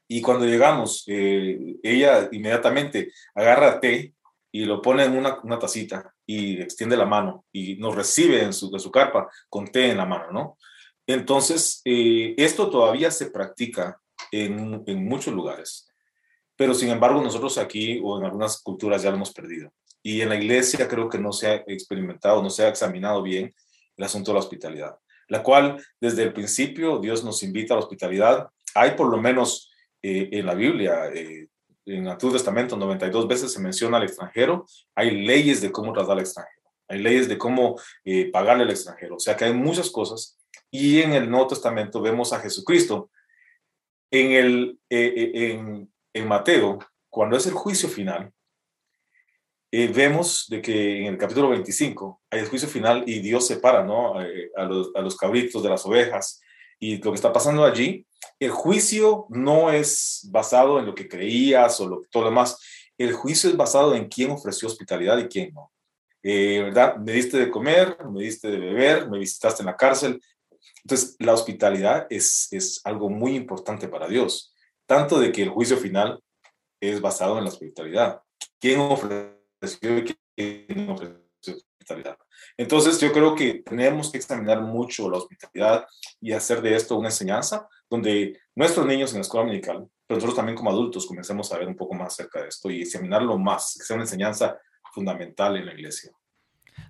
Y 0.09 0.23
cuando 0.23 0.47
llegamos, 0.47 1.05
eh, 1.09 1.77
ella 1.83 2.29
inmediatamente 2.31 3.13
agarra 3.35 3.81
té 3.81 4.15
y 4.53 4.65
lo 4.65 4.81
pone 4.81 5.05
en 5.05 5.17
una, 5.17 5.41
una, 5.43 5.59
tacita 5.59 6.13
y 6.27 6.61
extiende 6.61 6.97
la 6.97 7.05
mano 7.05 7.45
y 7.53 7.77
nos 7.77 7.95
recibe 7.95 8.43
en 8.43 8.53
su, 8.53 8.71
de 8.71 8.79
su 8.79 8.91
carpa 8.91 9.29
con 9.49 9.67
té 9.67 9.91
en 9.91 9.97
la 9.97 10.07
mano, 10.07 10.33
¿no? 10.33 10.59
Entonces, 11.07 11.83
eh, 11.85 12.35
esto 12.37 12.71
todavía 12.71 13.11
se 13.11 13.31
practica 13.31 14.01
en, 14.33 15.05
muchos 15.05 15.35
lugares, 15.35 15.89
pero 16.57 16.75
sin 16.75 16.91
embargo 16.91 17.23
nosotros 17.23 17.59
aquí 17.59 18.01
o 18.03 18.19
en 18.19 18.25
algunas 18.25 18.61
culturas 18.63 19.03
ya 19.03 19.11
lo 19.11 19.17
hemos 19.17 19.33
perdido. 19.33 19.73
Y 20.03 20.23
en 20.23 20.31
la 20.31 20.37
iglesia 20.37 20.89
creo 20.89 21.09
que 21.09 21.19
no 21.19 21.33
se 21.33 21.49
ha 21.49 21.55
experimentado, 21.67 22.43
no 22.43 22.51
se 22.51 22.65
ha 22.65 22.69
examinado 22.69 23.23
bien 23.23 23.55
el 23.97 24.05
asunto 24.05 24.31
de 24.31 24.35
la 24.35 24.41
hospitalidad, 24.41 24.97
la 25.29 25.43
cual 25.43 25.85
desde 26.01 26.23
el 26.23 26.33
principio 26.33 26.99
Dios 26.99 27.23
nos 27.23 27.43
invita 27.43 27.75
a 27.75 27.77
la 27.77 27.83
hospitalidad. 27.83 28.49
Hay 28.75 28.93
por 28.93 29.09
lo 29.11 29.19
menos 29.19 29.71
eh, 30.03 30.29
en 30.33 30.47
la 30.47 30.55
Biblia, 30.55 31.09
eh, 31.13 31.49
en 31.85 32.05
el 32.05 32.09
Antiguo 32.09 32.33
Testamento, 32.33 32.77
92 32.77 33.29
veces 33.29 33.53
se 33.53 33.61
menciona 33.61 33.97
al 33.97 34.05
extranjero, 34.05 34.65
hay 34.95 35.11
leyes 35.11 35.61
de 35.61 35.71
cómo 35.71 35.93
tratar 35.93 36.13
al 36.13 36.21
extranjero, 36.21 36.71
hay 36.89 37.01
leyes 37.01 37.29
de 37.29 37.37
cómo 37.37 37.79
eh, 38.05 38.31
pagarle 38.31 38.65
al 38.65 38.71
extranjero, 38.71 39.17
o 39.17 39.21
sea 39.21 39.37
que 39.37 39.45
hay 39.45 39.53
muchas 39.53 39.91
cosas. 39.91 40.39
Y 40.71 41.01
en 41.01 41.13
el 41.13 41.29
Nuevo 41.29 41.49
Testamento 41.49 42.01
vemos 42.01 42.33
a 42.33 42.39
Jesucristo. 42.39 43.11
En, 44.11 44.33
el, 44.33 44.79
en, 44.89 45.93
en 46.13 46.29
Mateo, 46.29 46.79
cuando 47.09 47.37
es 47.37 47.47
el 47.47 47.55
juicio 47.55 47.89
final, 47.89 48.33
eh, 49.73 49.87
vemos 49.87 50.47
de 50.49 50.61
que 50.61 50.99
en 50.99 51.07
el 51.07 51.19
capítulo 51.19 51.51
25 51.51 52.23
hay 52.31 52.41
el 52.41 52.49
juicio 52.49 52.69
final 52.69 53.05
y 53.07 53.21
Dios 53.21 53.47
separa 53.47 53.85
¿no? 53.85 54.21
Eh, 54.21 54.51
a, 54.57 54.65
los, 54.65 54.91
a 54.97 55.01
los 55.01 55.17
cabritos 55.17 55.63
de 55.63 55.69
las 55.69 55.87
ovejas. 55.87 56.41
Y 56.81 56.97
lo 56.97 57.13
que 57.13 57.17
está 57.17 57.33
pasando 57.33 57.65
allí, 57.65 58.05
el 58.41 58.51
juicio 58.51 59.27
no 59.29 59.71
es 59.71 60.27
basado 60.31 60.81
en 60.81 60.87
lo 60.87 60.95
que 60.95 61.09
creías 61.09 61.79
o 61.81 61.89
lo, 61.89 62.03
todo 62.11 62.25
lo 62.25 62.31
demás. 62.31 62.59
El 62.99 63.13
juicio 63.13 63.49
es 63.49 63.57
basado 63.57 63.95
en 63.95 64.09
quién 64.09 64.31
ofreció 64.31 64.67
hospitalidad 64.67 65.19
y 65.19 65.29
quién 65.29 65.55
no. 65.55 65.71
Eh, 66.23 66.63
¿Verdad? 66.65 66.97
Me 66.97 67.13
diste 67.13 67.39
de 67.39 67.51
comer, 67.51 67.97
me 68.11 68.23
diste 68.23 68.51
de 68.51 68.59
beber, 68.59 69.09
me 69.09 69.19
visitaste 69.19 69.63
en 69.63 69.67
la 69.67 69.77
cárcel. 69.77 70.21
Entonces, 70.85 71.17
la 71.19 71.35
hospitalidad 71.35 72.07
es, 72.11 72.49
es 72.51 72.81
algo 72.85 73.09
muy 73.09 73.37
importante 73.37 73.89
para 73.89 74.09
Dios. 74.09 74.55
Tanto 74.87 75.21
de 75.21 75.33
que 75.33 75.43
el 75.43 75.51
juicio 75.51 75.77
final 75.77 76.23
es 76.81 77.01
basado 77.01 77.39
en 77.39 77.45
la 77.45 77.51
hospitalidad. 77.51 78.23
¿Quién 78.59 78.81
ofreció 78.81 79.41
entonces 82.57 83.01
yo 83.01 83.13
creo 83.13 83.35
que 83.35 83.63
tenemos 83.65 84.11
que 84.11 84.19
examinar 84.19 84.61
mucho 84.63 85.11
la 85.11 85.19
hospitalidad 85.19 85.87
y 86.21 86.33
hacer 86.33 86.63
de 86.63 86.75
esto 86.77 86.97
una 86.97 87.09
enseñanza 87.09 87.69
donde 87.89 88.39
nuestros 88.55 88.87
niños 88.87 89.11
en 89.11 89.17
la 89.17 89.23
escuela 89.23 89.47
dominical, 89.47 89.89
pero 90.07 90.17
nosotros 90.17 90.37
también 90.37 90.57
como 90.57 90.71
adultos 90.71 91.07
comencemos 91.07 91.53
a 91.53 91.59
ver 91.59 91.69
un 91.69 91.77
poco 91.77 91.95
más 91.95 92.15
acerca 92.15 92.43
de 92.43 92.49
esto 92.49 92.71
y 92.71 92.83
examinarlo 92.83 93.39
más, 93.39 93.77
que 93.79 93.85
sea 93.85 93.95
una 93.95 94.05
enseñanza 94.05 94.59
fundamental 94.93 95.57
en 95.57 95.67
la 95.67 95.73
iglesia. 95.73 96.13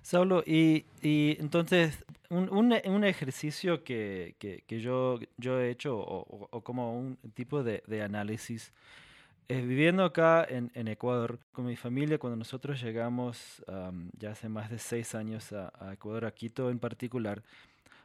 Saulo, 0.01 0.43
y, 0.45 0.85
y 1.01 1.37
entonces 1.39 1.97
un, 2.31 2.73
un, 2.85 3.03
ejercicio 3.03 3.83
que, 3.83 4.35
que, 4.39 4.79
yo, 4.79 5.19
yo 5.37 5.59
he 5.59 5.69
hecho 5.69 5.97
o, 5.97 6.61
como 6.61 6.97
un 6.97 7.17
tipo 7.33 7.61
de, 7.61 8.01
análisis 8.01 8.71
eh, 9.49 9.61
viviendo 9.61 10.05
acá 10.05 10.45
en, 10.49 10.87
Ecuador 10.87 11.39
con 11.51 11.65
mi 11.65 11.75
familia, 11.75 12.17
cuando 12.17 12.37
nosotros 12.37 12.81
llegamos 12.81 13.61
ya 14.17 14.31
hace 14.31 14.47
más 14.47 14.69
de 14.69 14.79
seis 14.79 15.13
años 15.13 15.51
a, 15.51 15.93
Ecuador, 15.93 16.25
a 16.25 16.31
Quito 16.31 16.69
en 16.69 16.79
particular, 16.79 17.43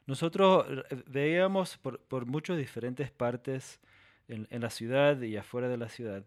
nosotros 0.06 0.66
veíamos 1.06 1.78
por, 1.78 2.00
por 2.00 2.26
muchas 2.26 2.58
diferentes 2.58 3.12
partes 3.12 3.80
en, 4.26 4.60
la 4.60 4.70
ciudad 4.70 5.20
y 5.22 5.36
afuera 5.36 5.68
de 5.68 5.76
la 5.76 5.88
ciudad 5.88 6.24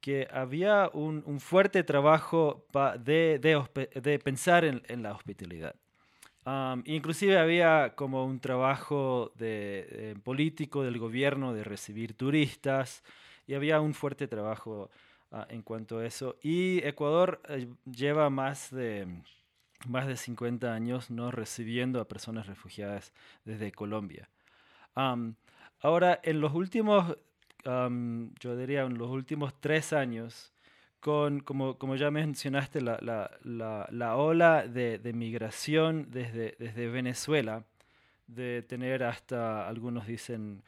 que 0.00 0.28
había 0.30 0.90
un, 0.92 1.22
un 1.26 1.40
fuerte 1.40 1.82
trabajo 1.82 2.66
de, 3.00 3.38
de, 3.38 4.18
pensar 4.18 4.64
en, 4.64 4.82
en 4.88 5.02
la 5.02 5.12
hospitalidad. 5.12 5.74
Inclusive 6.84 7.38
había 7.38 7.94
como 7.94 8.24
un 8.24 8.40
trabajo 8.40 9.32
eh, 9.40 10.14
político 10.22 10.82
del 10.82 10.98
gobierno 10.98 11.54
de 11.54 11.64
recibir 11.64 12.14
turistas, 12.14 13.02
y 13.46 13.54
había 13.54 13.80
un 13.80 13.94
fuerte 13.94 14.26
trabajo 14.26 14.90
ah, 15.30 15.46
en 15.50 15.62
cuanto 15.62 15.98
a 15.98 16.06
eso. 16.06 16.36
Y 16.42 16.78
Ecuador 16.86 17.40
eh, 17.48 17.68
lleva 17.84 18.30
más 18.30 18.70
de, 18.70 19.06
más 19.86 20.06
de 20.06 20.16
50 20.16 20.72
años 20.72 21.10
no 21.10 21.30
recibiendo 21.30 22.00
a 22.00 22.08
personas 22.08 22.46
refugiadas 22.46 23.12
desde 23.44 23.72
Colombia. 23.72 24.28
ahora, 25.80 26.20
en 26.22 26.40
los 26.40 26.54
últimos, 26.54 27.16
yo 27.64 28.56
diría, 28.56 28.82
en 28.82 28.98
los 28.98 29.10
últimos 29.10 29.58
tres 29.60 29.92
años, 29.92 30.53
con, 31.04 31.40
como, 31.40 31.76
como 31.76 31.96
ya 31.96 32.10
mencionaste, 32.10 32.80
la, 32.80 32.98
la, 33.02 33.30
la, 33.42 33.86
la 33.90 34.16
ola 34.16 34.66
de, 34.66 34.98
de, 34.98 35.12
migración 35.12 36.10
desde, 36.10 36.56
desde 36.58 36.88
Venezuela, 36.88 37.66
de 38.26 38.62
tener 38.62 39.04
hasta, 39.04 39.68
algunos 39.68 40.06
dicen, 40.06 40.62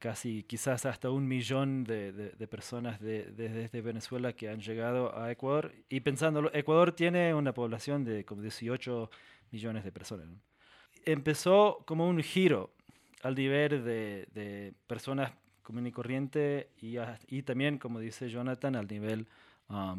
casi 0.00 0.42
quizás 0.42 0.86
hasta 0.86 1.08
un 1.08 1.28
millón 1.28 1.84
de, 1.84 2.10
de, 2.12 2.48
personas 2.48 2.98
desde 2.98 3.80
Venezuela 3.80 4.32
que 4.32 4.48
han 4.48 4.58
llegado 4.58 5.16
a 5.16 5.30
Ecuador. 5.30 5.72
Y 5.88 6.00
pensando, 6.00 6.50
Ecuador 6.52 6.90
tiene 6.90 7.32
una 7.32 7.54
población 7.54 8.02
de 8.02 8.24
como 8.24 8.42
18 8.42 9.08
millones 9.52 9.84
de 9.84 9.92
personas. 9.92 10.26
Empezó 11.04 11.84
como 11.86 12.08
un 12.08 12.20
giro 12.24 12.72
al 13.22 13.36
nivel 13.36 13.84
de, 13.84 14.26
de 14.34 14.74
personas 14.88 15.30
común 15.62 15.86
y 15.86 15.92
corriente 15.92 16.70
y, 16.80 16.96
y, 17.28 17.42
también, 17.42 17.78
como 17.78 18.00
dice 18.00 18.28
Jonathan, 18.28 18.76
al 18.76 18.86
nivel 18.86 19.26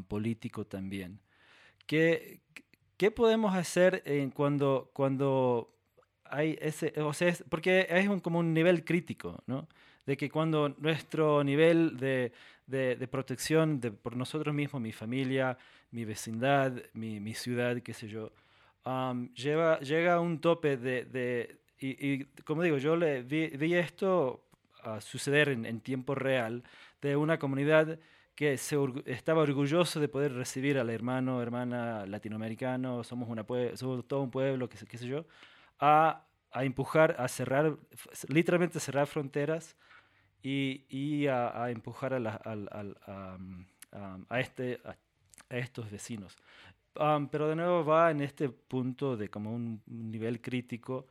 político 0.08 0.66
también. 0.66 1.20
¿Qué, 1.88 2.42
¿Qué 2.98 3.12
podemos 3.12 3.56
hacer 3.56 4.02
en 4.06 4.30
cuando, 4.30 4.90
cuando 4.94 5.74
hay 6.26 6.58
ese, 6.62 6.94
o 7.02 7.14
sea, 7.14 7.34
porque 7.50 7.88
es 7.90 8.08
un, 8.08 8.20
como 8.20 8.40
un 8.40 8.54
nivel 8.54 8.84
crítico, 8.84 9.44
¿no? 9.48 9.68
De 10.06 10.18
que 10.18 10.30
cuando 10.30 10.70
nuestro 10.80 11.44
nivel 11.44 11.98
de, 11.98 12.32
de, 12.68 13.08
protección 13.08 13.80
de, 13.80 13.92
por 13.92 14.16
nosotros 14.16 14.54
mismos, 14.54 14.82
mi 14.82 14.92
familia, 14.92 15.58
mi 15.92 16.06
vecindad, 16.06 16.74
mi, 16.94 17.20
mi 17.20 17.34
ciudad, 17.34 17.82
qué 17.82 17.94
sé 17.94 18.08
yo, 18.08 18.32
lleva, 19.36 19.80
llega 19.80 20.16
a 20.16 20.20
un 20.20 20.40
tope 20.40 20.78
de... 20.78 21.06
de 21.06 21.60
y, 21.80 22.24
como 22.46 22.64
digo, 22.64 22.78
yo 22.78 22.96
le 22.96 23.24
vi, 23.24 23.48
vi 23.48 23.74
esto 23.76 24.46
suceder 25.00 25.50
en, 25.50 25.66
en, 25.66 25.82
tiempo 25.82 26.16
real 26.16 26.64
de 27.02 27.16
una 27.16 27.40
comunidad 27.40 28.00
que 28.36 28.58
se 28.58 28.78
estaba 29.06 29.42
orgulloso 29.42 30.00
de 30.00 30.08
poder 30.08 30.34
recibir 30.34 30.78
al 30.80 30.90
hermano, 30.90 31.42
hermana 31.42 32.06
latinoamericano, 32.06 33.04
somos, 33.04 33.30
una 33.30 33.46
somos 33.76 34.08
todo 34.08 34.22
un 34.22 34.32
pueblo, 34.32 34.70
qué, 34.70 34.78
qué 34.88 34.98
sé 34.98 35.08
yo, 35.08 35.26
a, 35.80 36.26
a 36.52 36.64
empujar, 36.64 37.16
a 37.20 37.28
cerrar, 37.28 37.78
literalmente 38.28 38.80
cerrar 38.80 39.08
fronteras 39.08 39.76
y, 40.42 40.86
y 40.90 41.28
a, 41.28 41.64
a, 41.64 41.72
empujar 41.72 42.14
a, 42.14 42.20
la, 42.20 42.42
a, 42.44 43.38
a, 44.30 44.40
este, 44.40 44.82
a, 44.84 44.96
estos 45.50 45.92
vecinos. 45.92 46.36
Um, 47.00 47.28
pero 47.28 47.48
de 47.48 47.56
nuevo 47.56 47.86
va 47.86 48.12
en 48.12 48.22
este 48.22 48.50
punto 48.50 49.18
de 49.18 49.28
como 49.28 49.52
un 49.52 49.82
nivel 49.88 50.42
crítico 50.42 51.08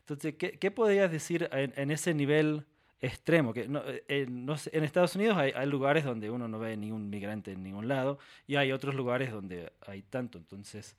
Entonces, 0.00 0.34
¿qué, 0.34 0.58
qué 0.58 0.70
podrías 0.70 1.10
decir 1.10 1.48
en, 1.52 1.72
en 1.74 1.90
ese 1.90 2.12
nivel 2.12 2.66
extremo? 3.02 3.52
Que 3.52 3.68
no, 3.68 3.82
eh, 3.86 4.26
sé, 4.56 4.70
en 4.72 4.84
Estados 4.84 5.14
Unidos 5.16 5.36
hay, 5.36 5.52
hay, 5.54 5.66
lugares 5.66 6.04
donde 6.04 6.30
uno 6.30 6.48
no 6.48 6.58
ve 6.58 6.76
ningún 6.76 7.10
migrante 7.10 7.52
en 7.52 7.62
ningún 7.62 7.88
lado 7.88 8.18
y 8.46 8.56
hay 8.56 8.72
otros 8.72 8.94
lugares 8.94 9.30
donde 9.30 9.72
hay 9.86 10.02
tanto. 10.02 10.38
Entonces, 10.38 10.96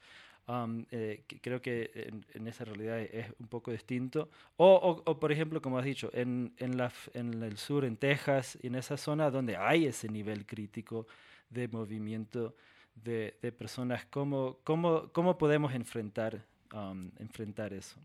um, 0.48 0.86
eh, 0.92 1.24
creo 1.42 1.62
que 1.62 1.90
en, 1.96 2.26
en, 2.34 2.48
esa 2.48 2.66
realidad 2.66 3.00
es 3.00 3.28
un 3.40 3.48
poco 3.48 3.72
distinto. 3.72 4.30
O, 4.58 4.76
o, 4.76 5.12
o 5.12 5.20
por 5.20 5.32
ejemplo, 5.32 5.62
como 5.62 5.80
has 5.80 5.86
dicho, 5.86 6.12
en, 6.14 6.54
en, 6.58 6.78
la, 6.78 6.92
en 7.14 7.42
el 7.42 7.58
sur, 7.58 7.86
en 7.86 7.98
Texas, 7.98 8.60
en 8.62 8.76
esa 8.76 8.98
zona 8.98 9.32
donde 9.32 9.58
hay 9.58 9.86
ese 9.86 10.10
nivel 10.10 10.46
crítico 10.46 11.08
de 11.50 11.68
movimiento 11.68 12.56
de, 12.96 13.38
de 13.42 13.52
personas, 13.52 14.06
¿cómo, 14.06 14.60
cómo, 14.64 15.10
cómo 15.12 15.38
podemos 15.38 15.74
enfrentar, 15.74 16.44
um, 16.74 17.10
enfrentar 17.20 17.74
eso? 17.74 18.00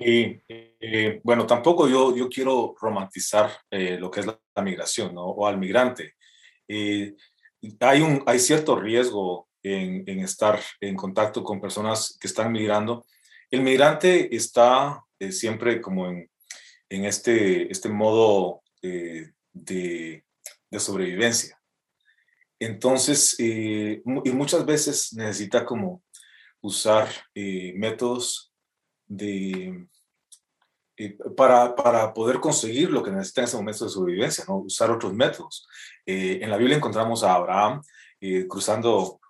Y 0.00 0.40
eh, 0.48 1.20
bueno, 1.22 1.46
tampoco 1.46 1.88
yo, 1.88 2.16
yo 2.16 2.28
quiero 2.28 2.74
romantizar 2.80 3.50
eh, 3.70 3.98
lo 3.98 4.10
que 4.10 4.20
es 4.20 4.26
la, 4.26 4.40
la, 4.54 4.62
migración 4.62 5.14
¿no? 5.14 5.24
o 5.24 5.46
al 5.46 5.58
migrante. 5.58 6.14
Eh, 6.66 7.14
hay, 7.80 8.00
un, 8.00 8.22
hay 8.26 8.38
cierto 8.38 8.76
riesgo 8.76 9.48
en, 9.62 10.02
en, 10.06 10.20
estar 10.20 10.58
en 10.80 10.96
contacto 10.96 11.44
con 11.44 11.60
personas 11.60 12.16
que 12.18 12.26
están 12.26 12.50
migrando. 12.50 13.04
El 13.50 13.60
migrante 13.60 14.34
está 14.34 15.04
eh, 15.18 15.32
siempre 15.32 15.80
como 15.80 16.08
en, 16.08 16.30
en, 16.88 17.04
este, 17.04 17.70
este 17.70 17.90
modo 17.90 18.62
de, 18.80 19.32
de 19.52 20.22
sobrevivencia. 20.78 21.60
Entonces, 22.60 23.36
eh, 23.38 24.02
y 24.04 24.30
muchas 24.32 24.66
veces 24.66 25.14
necesita 25.14 25.64
como 25.64 26.02
usar 26.60 27.08
eh, 27.34 27.72
métodos 27.74 28.49
de, 29.10 29.86
eh, 30.96 31.18
para, 31.36 31.74
para, 31.74 32.14
poder 32.14 32.40
conseguir 32.40 32.90
lo 32.90 33.02
que 33.02 33.10
necesita 33.10 33.42
en 33.42 33.44
ese 33.46 33.56
momento 33.56 33.84
de 33.84 33.90
sobrevivencia, 33.90 34.44
¿no? 34.46 34.58
usar 34.58 34.90
otros 34.90 35.12
métodos. 35.12 35.66
en 36.06 36.50
la 36.50 36.56
Biblia 36.56 36.76
encontramos 36.76 37.22
a 37.22 37.34
Abraham 37.34 37.82
cruzando 38.48 39.20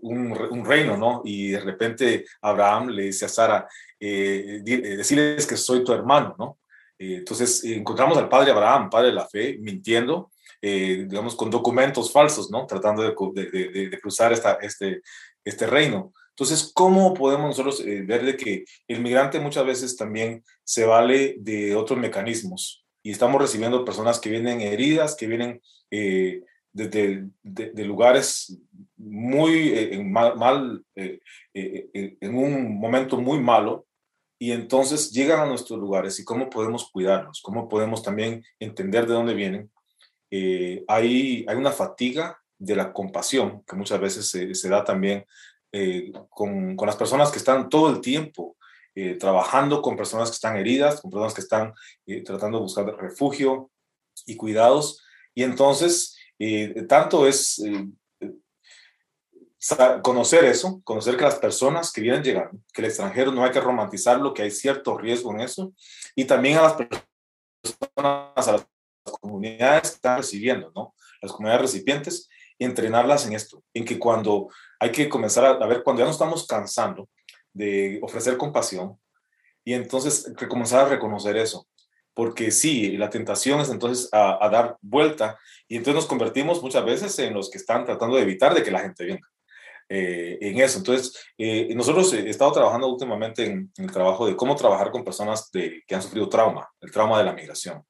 un, 0.00 0.32
un, 0.50 0.64
reino, 0.64 0.96
¿no? 0.96 1.20
Y 1.24 1.50
de 1.50 1.60
repente 1.60 2.24
Abraham 2.40 2.88
le 2.88 3.02
dice 3.02 3.26
a 3.26 3.28
Sara, 3.28 3.68
decirles 4.00 5.46
que 5.46 5.56
soy 5.56 5.84
tu 5.84 5.92
hermano, 5.92 6.34
¿no? 6.38 6.58
entonces 6.98 7.62
encontramos 7.64 8.16
al 8.18 8.28
padre 8.28 8.50
Abraham, 8.50 8.88
padre 8.90 9.08
de 9.08 9.14
la 9.14 9.28
fe, 9.28 9.58
mintiendo 9.60 10.30
eh, 10.60 11.06
digamos, 11.08 11.36
con 11.36 11.50
documentos 11.50 12.10
falsos, 12.12 12.50
¿no? 12.50 12.66
Tratando 12.66 13.02
de, 13.02 13.14
de, 13.32 13.88
de, 13.90 14.00
cruzar 14.00 14.32
esta, 14.32 14.54
este, 14.54 15.02
este 15.44 15.66
reino. 15.68 16.12
Entonces, 16.38 16.70
¿cómo 16.72 17.14
podemos 17.14 17.48
nosotros 17.48 17.80
eh, 17.80 18.02
ver 18.02 18.24
de 18.24 18.36
que 18.36 18.64
el 18.86 19.00
migrante 19.00 19.40
muchas 19.40 19.66
veces 19.66 19.96
también 19.96 20.44
se 20.62 20.84
vale 20.86 21.34
de 21.40 21.74
otros 21.74 21.98
mecanismos? 21.98 22.84
Y 23.02 23.10
estamos 23.10 23.42
recibiendo 23.42 23.84
personas 23.84 24.20
que 24.20 24.30
vienen 24.30 24.60
heridas, 24.60 25.16
que 25.16 25.26
vienen 25.26 25.60
eh, 25.90 26.42
de, 26.72 27.28
de, 27.42 27.84
lugares 27.84 28.56
muy 28.96 29.72
eh, 29.74 30.04
mal, 30.04 30.36
mal 30.36 30.84
eh, 30.94 31.18
eh, 31.54 32.16
en 32.20 32.36
un 32.36 32.78
momento 32.78 33.20
muy 33.20 33.40
malo, 33.40 33.86
y 34.38 34.52
entonces 34.52 35.10
llegan 35.10 35.40
a 35.40 35.46
nuestros 35.46 35.80
lugares 35.80 36.20
y 36.20 36.24
cómo 36.24 36.48
podemos 36.48 36.88
cuidarlos, 36.88 37.42
cómo 37.42 37.68
podemos 37.68 38.04
también 38.04 38.44
entender 38.60 39.08
de 39.08 39.14
dónde 39.14 39.34
vienen 39.34 39.68
eh, 40.30 40.84
hay, 40.86 41.44
hay 41.48 41.56
una 41.56 41.72
fatiga 41.72 42.38
de 42.58 42.76
la 42.76 42.92
compasión 42.92 43.62
que 43.66 43.76
muchas 43.76 44.00
veces 44.00 44.28
se, 44.28 44.54
se 44.54 44.68
da 44.68 44.84
también 44.84 45.24
eh, 45.72 46.12
con, 46.30 46.76
las 46.76 46.96
personas 46.96 47.30
que 47.30 47.38
están 47.38 47.68
todo 47.68 47.90
el 47.90 48.00
tiempo 48.00 48.56
eh, 48.94 49.14
trabajando 49.14 49.82
con 49.82 49.96
personas 49.96 50.30
que 50.30 50.34
están 50.34 50.56
heridas, 50.56 51.00
con 51.00 51.10
personas 51.10 51.34
que 51.34 51.42
están 51.42 51.74
eh, 52.06 52.22
tratando 52.22 52.58
de 52.58 52.62
buscar 52.62 52.86
refugio 52.96 53.70
y 54.26 54.36
cuidados. 54.36 55.04
Y 55.34 55.44
entonces, 55.44 56.16
tanto 56.88 57.26
es 57.26 57.62
conocer 60.02 60.44
eso, 60.44 60.80
conocer 60.84 61.16
que 61.16 61.24
las 61.24 61.36
personas 61.36 61.92
que 61.92 62.00
vienen 62.00 62.22
llegando, 62.22 62.60
que 62.72 62.80
el 62.80 62.88
extranjero 62.88 63.32
no 63.32 63.44
hay 63.44 63.50
que 63.50 63.60
romantizarlo, 63.60 64.32
que 64.32 64.42
hay 64.42 64.50
cierto 64.50 64.96
riesgo 64.96 65.32
en 65.32 65.40
eso, 65.40 65.72
y 66.14 66.24
también 66.24 66.58
a 66.58 66.62
las 66.62 66.74
personas, 66.74 68.48
a 68.48 68.52
las 68.52 68.66
comunidades 69.20 69.90
que 69.90 69.96
están 69.96 70.18
recibiendo, 70.18 70.72
¿no? 70.74 70.94
Las 71.20 71.32
comunidades 71.32 71.62
recipientes, 71.62 72.28
entrenarlas 72.58 73.26
en 73.26 73.34
esto, 73.34 73.62
en 73.74 73.84
que 73.84 73.98
cuando 73.98 74.48
hay 74.80 74.90
que 74.90 75.08
comenzar 75.08 75.44
a, 75.44 75.66
ver, 75.66 75.82
cuando 75.82 76.00
ya 76.00 76.06
nos 76.06 76.16
estamos 76.16 76.46
cansando 76.46 77.08
de 77.52 77.98
ofrecer 78.02 78.36
compasión, 78.36 78.98
y 79.64 79.74
entonces 79.74 80.32
comenzar 80.48 80.86
a 80.86 80.88
reconocer 80.88 81.36
eso, 81.36 81.66
porque 82.14 82.50
sí, 82.50 82.96
la 82.96 83.10
tentación 83.10 83.60
es 83.60 83.68
entonces 83.68 84.08
a, 84.12 84.48
dar 84.50 84.76
vuelta, 84.80 85.38
y 85.68 85.76
entonces 85.76 85.96
nos 85.96 86.06
convertimos 86.06 86.62
muchas 86.62 86.84
veces 86.84 87.18
en 87.18 87.34
los 87.34 87.50
que 87.50 87.58
están 87.58 87.84
tratando 87.84 88.16
de 88.16 88.22
evitar 88.22 88.54
de 88.54 88.62
que 88.62 88.70
la 88.70 88.80
gente 88.80 89.04
venga. 89.04 89.28
Eh, 89.90 90.36
en 90.42 90.58
eso. 90.60 90.76
Entonces, 90.78 91.16
eh, 91.38 91.72
nosotros 91.74 92.12
he 92.12 92.28
estado 92.28 92.52
trabajando 92.52 92.88
últimamente 92.88 93.46
en, 93.46 93.72
el 93.78 93.90
trabajo 93.90 94.26
de 94.26 94.36
cómo 94.36 94.54
trabajar 94.54 94.90
con 94.90 95.02
personas 95.02 95.48
que 95.50 95.94
han 95.94 96.02
sufrido 96.02 96.28
trauma, 96.28 96.68
el 96.82 96.90
trauma 96.90 97.16
de 97.18 97.24
la 97.24 97.32
migración. 97.32 97.82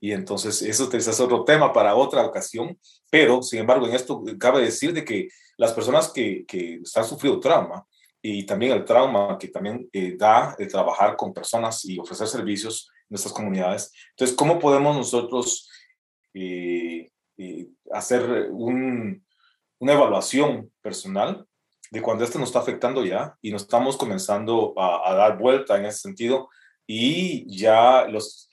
Y 0.00 0.12
entonces 0.12 0.62
eso 0.62 0.90
es 0.92 1.20
otro 1.20 1.44
tema 1.44 1.72
para 1.72 1.94
otra 1.94 2.24
ocasión, 2.24 2.78
pero 3.10 3.42
sin 3.42 3.60
embargo 3.60 3.86
en 3.86 3.94
esto 3.94 4.22
cabe 4.38 4.62
decir 4.62 4.92
de 4.92 5.04
que 5.04 5.28
las 5.56 5.72
personas 5.72 6.10
que, 6.12 6.44
que 6.46 6.76
están 6.76 7.04
sufriendo 7.04 7.40
trauma 7.40 7.84
y 8.22 8.44
también 8.44 8.72
el 8.72 8.84
trauma 8.84 9.36
que 9.38 9.48
también 9.48 9.88
eh, 9.92 10.16
da 10.16 10.54
el 10.58 10.68
trabajar 10.68 11.16
con 11.16 11.32
personas 11.32 11.84
y 11.84 11.98
ofrecer 11.98 12.28
servicios 12.28 12.90
en 13.02 13.06
nuestras 13.10 13.32
comunidades. 13.32 13.92
Entonces, 14.10 14.36
¿cómo 14.36 14.58
podemos 14.58 14.96
nosotros 14.96 15.68
eh, 16.34 17.10
eh, 17.36 17.68
hacer 17.92 18.50
un, 18.50 19.24
una 19.78 19.92
evaluación 19.92 20.70
personal 20.80 21.44
de 21.90 22.02
cuando 22.02 22.24
esto 22.24 22.38
nos 22.38 22.50
está 22.50 22.60
afectando 22.60 23.04
ya 23.04 23.36
y 23.40 23.50
nos 23.50 23.62
estamos 23.62 23.96
comenzando 23.96 24.74
a, 24.76 25.10
a 25.10 25.14
dar 25.14 25.38
vuelta 25.38 25.76
en 25.76 25.86
ese 25.86 25.98
sentido 25.98 26.48
y 26.86 27.46
ya 27.56 28.06
los 28.06 28.48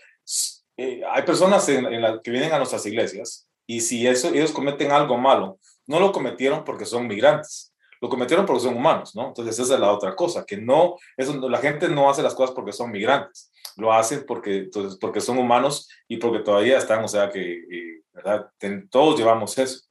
eh, 0.78 1.02
hay 1.10 1.24
personas 1.24 1.68
en, 1.70 1.86
en 1.86 2.02
la, 2.02 2.22
que 2.22 2.32
vienen 2.32 2.52
a 2.52 2.58
nuestras 2.58 2.86
iglesias 2.86 3.48
y 3.66 3.82
si 3.82 4.06
eso, 4.08 4.30
ellos 4.30 4.52
cometen 4.52 4.92
algo 4.92 5.18
malo, 5.18 5.60
no 5.88 6.00
lo 6.00 6.12
cometieron 6.12 6.64
porque 6.64 6.86
son 6.86 7.08
migrantes, 7.08 7.74
lo 8.02 8.10
cometieron 8.10 8.46
porque 8.46 8.64
son 8.64 8.76
humanos, 8.76 9.16
¿no? 9.16 9.28
Entonces 9.28 9.58
esa 9.58 9.76
es 9.76 9.80
la 9.80 9.92
otra 9.92 10.16
cosa, 10.16 10.46
que 10.46 10.58
no, 10.58 10.96
eso, 11.18 11.50
la 11.50 11.60
gente 11.60 11.90
no 11.90 12.10
hace 12.10 12.22
las 12.22 12.36
cosas 12.36 12.54
porque 12.54 12.72
son 12.72 12.92
migrantes, 12.92 13.52
lo 13.78 13.94
hacen 13.94 14.26
porque, 14.28 14.58
entonces, 14.60 14.98
porque 15.00 15.22
son 15.22 15.38
humanos 15.38 15.90
y 16.08 16.18
porque 16.18 16.40
todavía 16.40 16.78
están, 16.78 17.04
o 17.04 17.08
sea 17.08 17.30
que, 17.30 17.42
eh, 17.42 18.02
¿verdad? 18.14 18.50
Ten, 18.58 18.88
todos 18.90 19.18
llevamos 19.18 19.58
eso. 19.58 19.82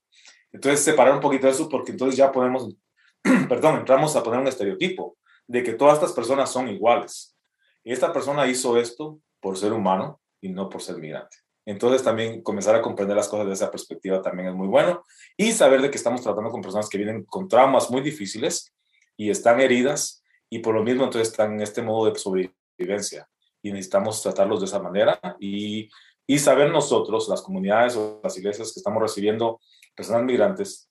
Entonces 0.53 0.81
separar 0.81 1.15
un 1.15 1.21
poquito 1.21 1.49
eso 1.49 1.69
porque 1.69 1.93
entonces 1.93 2.17
ya 2.17 2.31
podemos, 2.31 2.75
perdón, 3.49 3.79
entramos 3.79 4.15
a 4.17 4.23
poner 4.23 4.41
un 4.41 4.49
estereotipo 4.49 5.17
de 5.47 5.63
que 5.63 5.73
todas 5.73 5.95
estas 5.95 6.13
personas 6.13 6.51
son 6.51 6.69
iguales. 6.69 7.37
Esta 7.83 8.13
persona 8.13 8.47
hizo 8.47 8.79
esto 8.79 9.19
por 9.41 9.59
ser 9.59 9.73
humano, 9.73 10.21
y 10.45 10.51
no 10.51 10.69
por 10.69 10.83
ser 10.83 10.99
migrante. 10.99 11.39
Entonces 11.67 12.03
también 12.03 12.43
comenzar 12.43 12.75
a 12.75 12.83
comprender 12.83 13.17
las 13.17 13.29
cosas 13.29 13.47
de 13.47 13.55
esa 13.55 13.71
perspectiva 13.71 14.21
también 14.21 14.49
es 14.49 14.55
muy 14.55 14.69
bueno. 14.69 15.03
Y 15.39 15.53
saber 15.53 15.81
de 15.81 15.91
que 15.91 15.97
estamos 15.97 16.21
tratando 16.21 16.51
con 16.51 16.61
personas 16.61 16.89
que 16.91 16.99
vienen 16.99 17.25
con 17.25 17.49
traumas 17.49 17.91
muy 17.91 18.03
difíciles 18.03 18.75
y 19.17 19.31
están 19.31 19.61
heridas 19.61 20.23
y 20.51 20.59
por 20.59 20.75
lo 20.75 20.83
mismo 20.83 21.05
entonces 21.05 21.31
están 21.31 21.55
en 21.55 21.63
este 21.63 21.81
modo 21.81 22.11
de 22.11 22.19
sobrevivencia. 22.19 23.27
Y 23.63 23.73
necesitamos 23.73 24.23
tratarlos 24.23 24.61
de 24.61 24.67
esa 24.67 24.79
manera 24.79 25.19
y, 25.41 25.89
y 26.27 26.39
saber 26.39 26.71
nosotros, 26.71 27.27
las 27.31 27.41
comunidades 27.41 27.97
o 27.97 28.21
las 28.23 28.37
iglesias 28.37 28.71
que 28.75 28.81
estamos 28.81 29.03
recibiendo 29.03 29.61
personas 29.97 30.25
migrantes, 30.25 30.91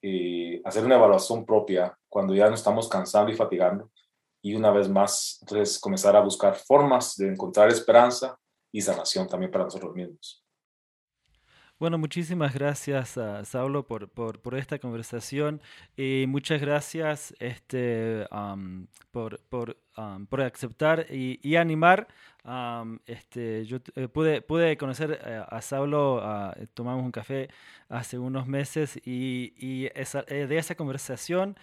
eh, 0.00 0.62
hacer 0.64 0.82
una 0.82 0.94
evaluación 0.94 1.44
propia 1.44 1.94
cuando 2.08 2.34
ya 2.34 2.48
nos 2.48 2.60
estamos 2.60 2.88
cansando 2.88 3.30
y 3.30 3.36
fatigando. 3.36 3.90
Y 4.42 4.54
una 4.54 4.70
vez 4.70 4.88
más 4.88 5.38
entonces 5.42 5.78
comenzar 5.78 6.16
a 6.16 6.20
buscar 6.20 6.54
formas 6.54 7.16
de 7.16 7.28
encontrar 7.28 7.68
esperanza 7.68 8.38
y 8.74 8.80
sanación 8.80 9.28
también 9.28 9.52
para 9.52 9.64
nosotros 9.64 9.94
mismos. 9.94 10.43
Bueno, 11.84 11.98
muchísimas 11.98 12.54
gracias 12.54 13.18
a 13.18 13.44
Saulo 13.44 13.86
por, 13.86 14.08
por, 14.08 14.54
esta 14.54 14.78
conversación 14.78 15.60
y 15.98 16.24
muchas 16.26 16.58
gracias 16.58 17.34
este, 17.40 18.26
um, 18.32 18.86
por, 19.12 19.38
por, 19.50 19.76
um, 19.98 20.24
por, 20.24 20.40
aceptar 20.40 21.04
y, 21.10 21.56
animar. 21.56 22.08
Este, 23.04 23.66
yo 23.66 23.80
eh, 23.96 24.08
pude, 24.08 24.40
pude 24.40 24.78
conocer 24.78 25.20
eh, 25.22 25.44
a 25.46 25.60
Saulo, 25.60 26.22
uh, 26.24 26.66
tomamos 26.72 27.04
un 27.04 27.12
café 27.12 27.50
hace 27.90 28.18
unos 28.18 28.46
meses 28.46 28.98
y, 29.04 29.52
y 29.58 29.90
esa, 29.94 30.24
eh, 30.26 30.46
de 30.46 30.56
esa 30.56 30.76
conversación 30.76 31.54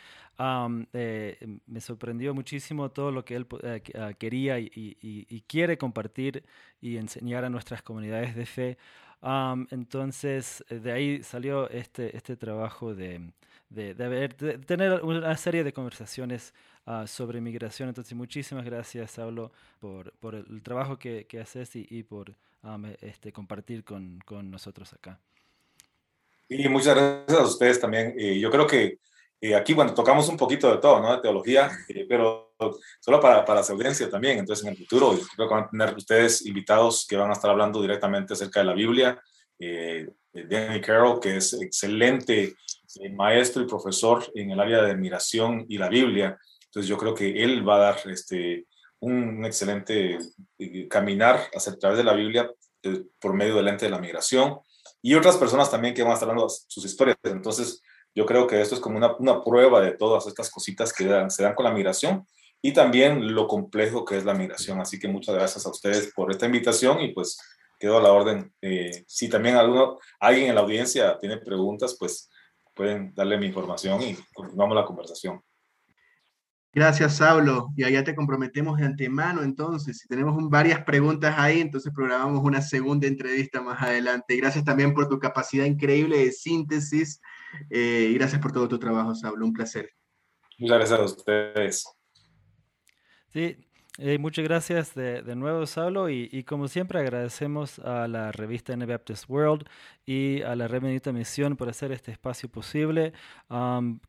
eh, 0.93 1.37
me 1.67 1.81
sorprendió 1.81 2.33
muchísimo 2.33 2.89
todo 2.89 3.11
lo 3.11 3.23
que 3.23 3.35
él 3.35 3.45
eh, 3.63 3.81
uh, 3.93 4.17
quería 4.17 4.59
y, 4.59 5.43
quiere 5.47 5.77
compartir 5.77 6.43
y 6.81 6.97
enseñar 6.97 7.45
a 7.45 7.49
nuestras 7.49 7.81
comunidades 7.81 8.35
de 8.35 8.45
fe. 8.45 8.77
Um, 9.21 9.67
entonces, 9.69 10.63
de 10.69 10.91
ahí 10.91 11.23
salió 11.23 11.69
este, 11.69 12.15
este 12.17 12.35
trabajo 12.35 12.95
de, 12.95 13.31
de, 13.69 13.93
de, 13.93 14.03
haber, 14.03 14.35
de, 14.35 14.57
tener 14.57 15.03
una 15.03 15.37
serie 15.37 15.63
de 15.63 15.73
conversaciones 15.73 16.53
ah, 16.85 17.05
sobre 17.05 17.39
migración. 17.39 17.89
Entonces, 17.89 18.13
muchísimas 18.15 18.65
gracias, 18.65 19.11
Saulo, 19.11 19.51
por, 19.79 20.11
por 20.13 20.35
el 20.35 20.61
trabajo 20.63 20.97
que, 20.97 21.25
que 21.25 21.39
haces 21.39 21.75
y, 21.75 21.85
y 21.89 22.03
por 22.03 22.33
este, 23.01 23.31
compartir 23.31 23.83
con, 23.83 24.19
con, 24.25 24.49
nosotros 24.49 24.91
acá. 24.93 25.19
Y 26.49 26.67
muchas 26.67 26.95
gracias 26.95 27.39
a 27.39 27.43
ustedes 27.43 27.79
también. 27.79 28.15
yo 28.17 28.51
creo 28.51 28.67
que 28.67 28.97
aquí, 29.55 29.73
bueno, 29.73 29.93
tocamos 29.93 30.29
un 30.29 30.37
poquito 30.37 30.71
de 30.71 30.77
todo, 30.77 30.99
¿no? 31.01 31.15
De 31.15 31.21
teología, 31.21 31.71
pero 32.07 32.53
solo 32.99 33.19
para, 33.19 33.43
para 33.43 33.63
su 33.63 33.73
audiencia 33.73 34.09
también. 34.09 34.39
Entonces, 34.39 34.65
en 34.65 34.71
el 34.71 34.77
futuro, 34.77 35.17
creo 35.35 35.47
que 35.47 35.53
van 35.53 35.63
a 35.63 35.69
tener 35.69 35.95
ustedes 35.95 36.45
invitados 36.45 37.05
que 37.07 37.17
van 37.17 37.29
a 37.29 37.33
estar 37.33 37.49
hablando 37.49 37.81
directamente 37.81 38.33
acerca 38.33 38.59
de 38.59 38.65
la 38.67 38.73
Biblia. 38.73 39.21
Eh, 39.59 40.07
Danny 40.33 40.81
Carroll, 40.81 41.19
que 41.19 41.37
es 41.37 41.53
excelente 41.53 42.55
eh, 42.99 43.09
maestro 43.09 43.63
y 43.63 43.67
profesor 43.67 44.23
en 44.35 44.51
el 44.51 44.59
área 44.59 44.83
de 44.83 44.95
migración 44.95 45.65
y 45.67 45.77
la 45.77 45.89
Biblia. 45.89 46.37
Entonces, 46.65 46.89
yo 46.89 46.97
creo 46.97 47.13
que 47.13 47.43
él 47.43 47.67
va 47.67 47.75
a 47.75 47.79
dar 47.79 47.99
este, 48.05 48.65
un, 48.99 49.45
excelente 49.45 50.19
eh, 50.57 50.87
caminar 50.87 51.49
a 51.53 51.77
través 51.77 51.97
de 51.97 52.03
la 52.03 52.13
Biblia 52.13 52.49
eh, 52.83 53.03
por 53.19 53.33
medio 53.33 53.55
del 53.55 53.67
ente 53.67 53.85
de 53.85 53.91
la 53.91 53.99
migración. 53.99 54.59
Y 55.01 55.15
otras 55.15 55.37
personas 55.37 55.69
también 55.69 55.93
que 55.93 56.03
van 56.03 56.11
a 56.11 56.15
estar 56.15 56.27
dando 56.27 56.47
sus 56.49 56.85
historias. 56.85 57.17
Entonces, 57.23 57.81
yo 58.13 58.25
creo 58.25 58.47
que 58.47 58.61
esto 58.61 58.75
es 58.75 58.81
como 58.81 58.97
una, 58.97 59.15
una 59.17 59.43
prueba 59.43 59.81
de 59.81 59.91
todas 59.91 60.27
estas 60.27 60.49
cositas 60.49 60.93
que 60.93 61.05
se 61.29 61.43
dan 61.43 61.55
con 61.55 61.65
la 61.65 61.71
migración 61.71 62.25
y 62.61 62.73
también 62.73 63.33
lo 63.33 63.47
complejo 63.47 64.05
que 64.05 64.17
es 64.17 64.25
la 64.25 64.33
migración. 64.33 64.79
Así 64.79 64.99
que 64.99 65.07
muchas 65.07 65.35
gracias 65.35 65.65
a 65.65 65.69
ustedes 65.69 66.13
por 66.13 66.31
esta 66.31 66.45
invitación 66.45 67.01
y 67.01 67.13
pues 67.13 67.37
quedo 67.79 67.97
a 67.97 68.01
la 68.01 68.11
orden. 68.11 68.53
Eh, 68.61 69.03
si 69.07 69.27
también 69.27 69.55
alguno, 69.55 69.97
alguien 70.19 70.49
en 70.49 70.55
la 70.55 70.61
audiencia 70.61 71.17
tiene 71.19 71.37
preguntas, 71.37 71.95
pues 71.99 72.29
pueden 72.75 73.13
darle 73.15 73.37
mi 73.37 73.47
información 73.47 74.01
y 74.01 74.15
continuamos 74.33 74.75
la 74.75 74.85
conversación. 74.85 75.41
Gracias, 76.73 77.17
Saulo. 77.17 77.69
Y 77.75 77.83
allá 77.83 78.01
te 78.03 78.15
comprometemos 78.15 78.77
de 78.77 78.85
antemano, 78.85 79.43
entonces. 79.43 79.97
Si 79.97 80.07
tenemos 80.07 80.37
varias 80.49 80.83
preguntas 80.85 81.35
ahí, 81.37 81.59
entonces 81.59 81.91
programamos 81.93 82.41
una 82.43 82.61
segunda 82.61 83.07
entrevista 83.07 83.61
más 83.61 83.81
adelante. 83.81 84.37
Gracias 84.37 84.63
también 84.63 84.93
por 84.93 85.09
tu 85.09 85.19
capacidad 85.19 85.65
increíble 85.65 86.19
de 86.19 86.31
síntesis 86.31 87.19
eh, 87.69 88.09
y 88.11 88.13
gracias 88.15 88.41
por 88.41 88.51
todo 88.51 88.67
tu 88.67 88.79
trabajo, 88.79 89.15
Saulo. 89.15 89.45
Un 89.45 89.53
placer. 89.53 89.89
Muchas 90.57 90.77
gracias 90.77 90.99
a 90.99 91.03
ustedes. 91.03 91.85
Sí, 93.33 93.57
eh, 93.97 94.17
muchas 94.17 94.45
gracias 94.45 94.95
de, 94.95 95.35
nuevo, 95.35 95.65
Saulo, 95.65 96.09
y, 96.09 96.43
como 96.43 96.67
siempre 96.67 96.99
agradecemos 96.99 97.77
a 97.79 98.07
la 98.07 98.31
revista 98.31 98.75
Baptist 98.75 99.29
World 99.29 99.67
y 100.05 100.41
a 100.43 100.55
la 100.55 100.67
Red 100.67 101.05
Misión 101.13 101.57
por 101.57 101.69
hacer 101.69 101.91
este 101.91 102.11
espacio 102.11 102.49
posible. 102.49 103.13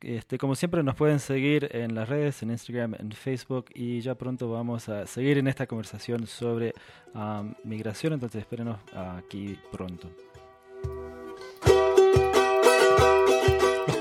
este, 0.01 0.39
como 0.39 0.55
siempre 0.55 0.83
nos 0.83 0.95
pueden 0.95 1.21
seguir 1.21 1.69
en 1.73 1.95
las 1.95 2.09
redes, 2.09 2.43
en 2.43 2.51
Instagram, 2.51 2.95
en 2.95 3.11
Facebook, 3.13 3.67
y 3.75 4.01
ya 4.01 4.15
pronto 4.15 4.51
vamos 4.51 4.89
a 4.89 5.07
seguir 5.07 5.39
en 5.39 5.49
esta 5.49 5.67
conversación 5.67 6.27
sobre 6.27 6.75
migración, 7.65 8.13
entonces 8.13 8.41
espérenos 8.41 8.79
aquí 8.95 9.59
pronto. 9.73 10.32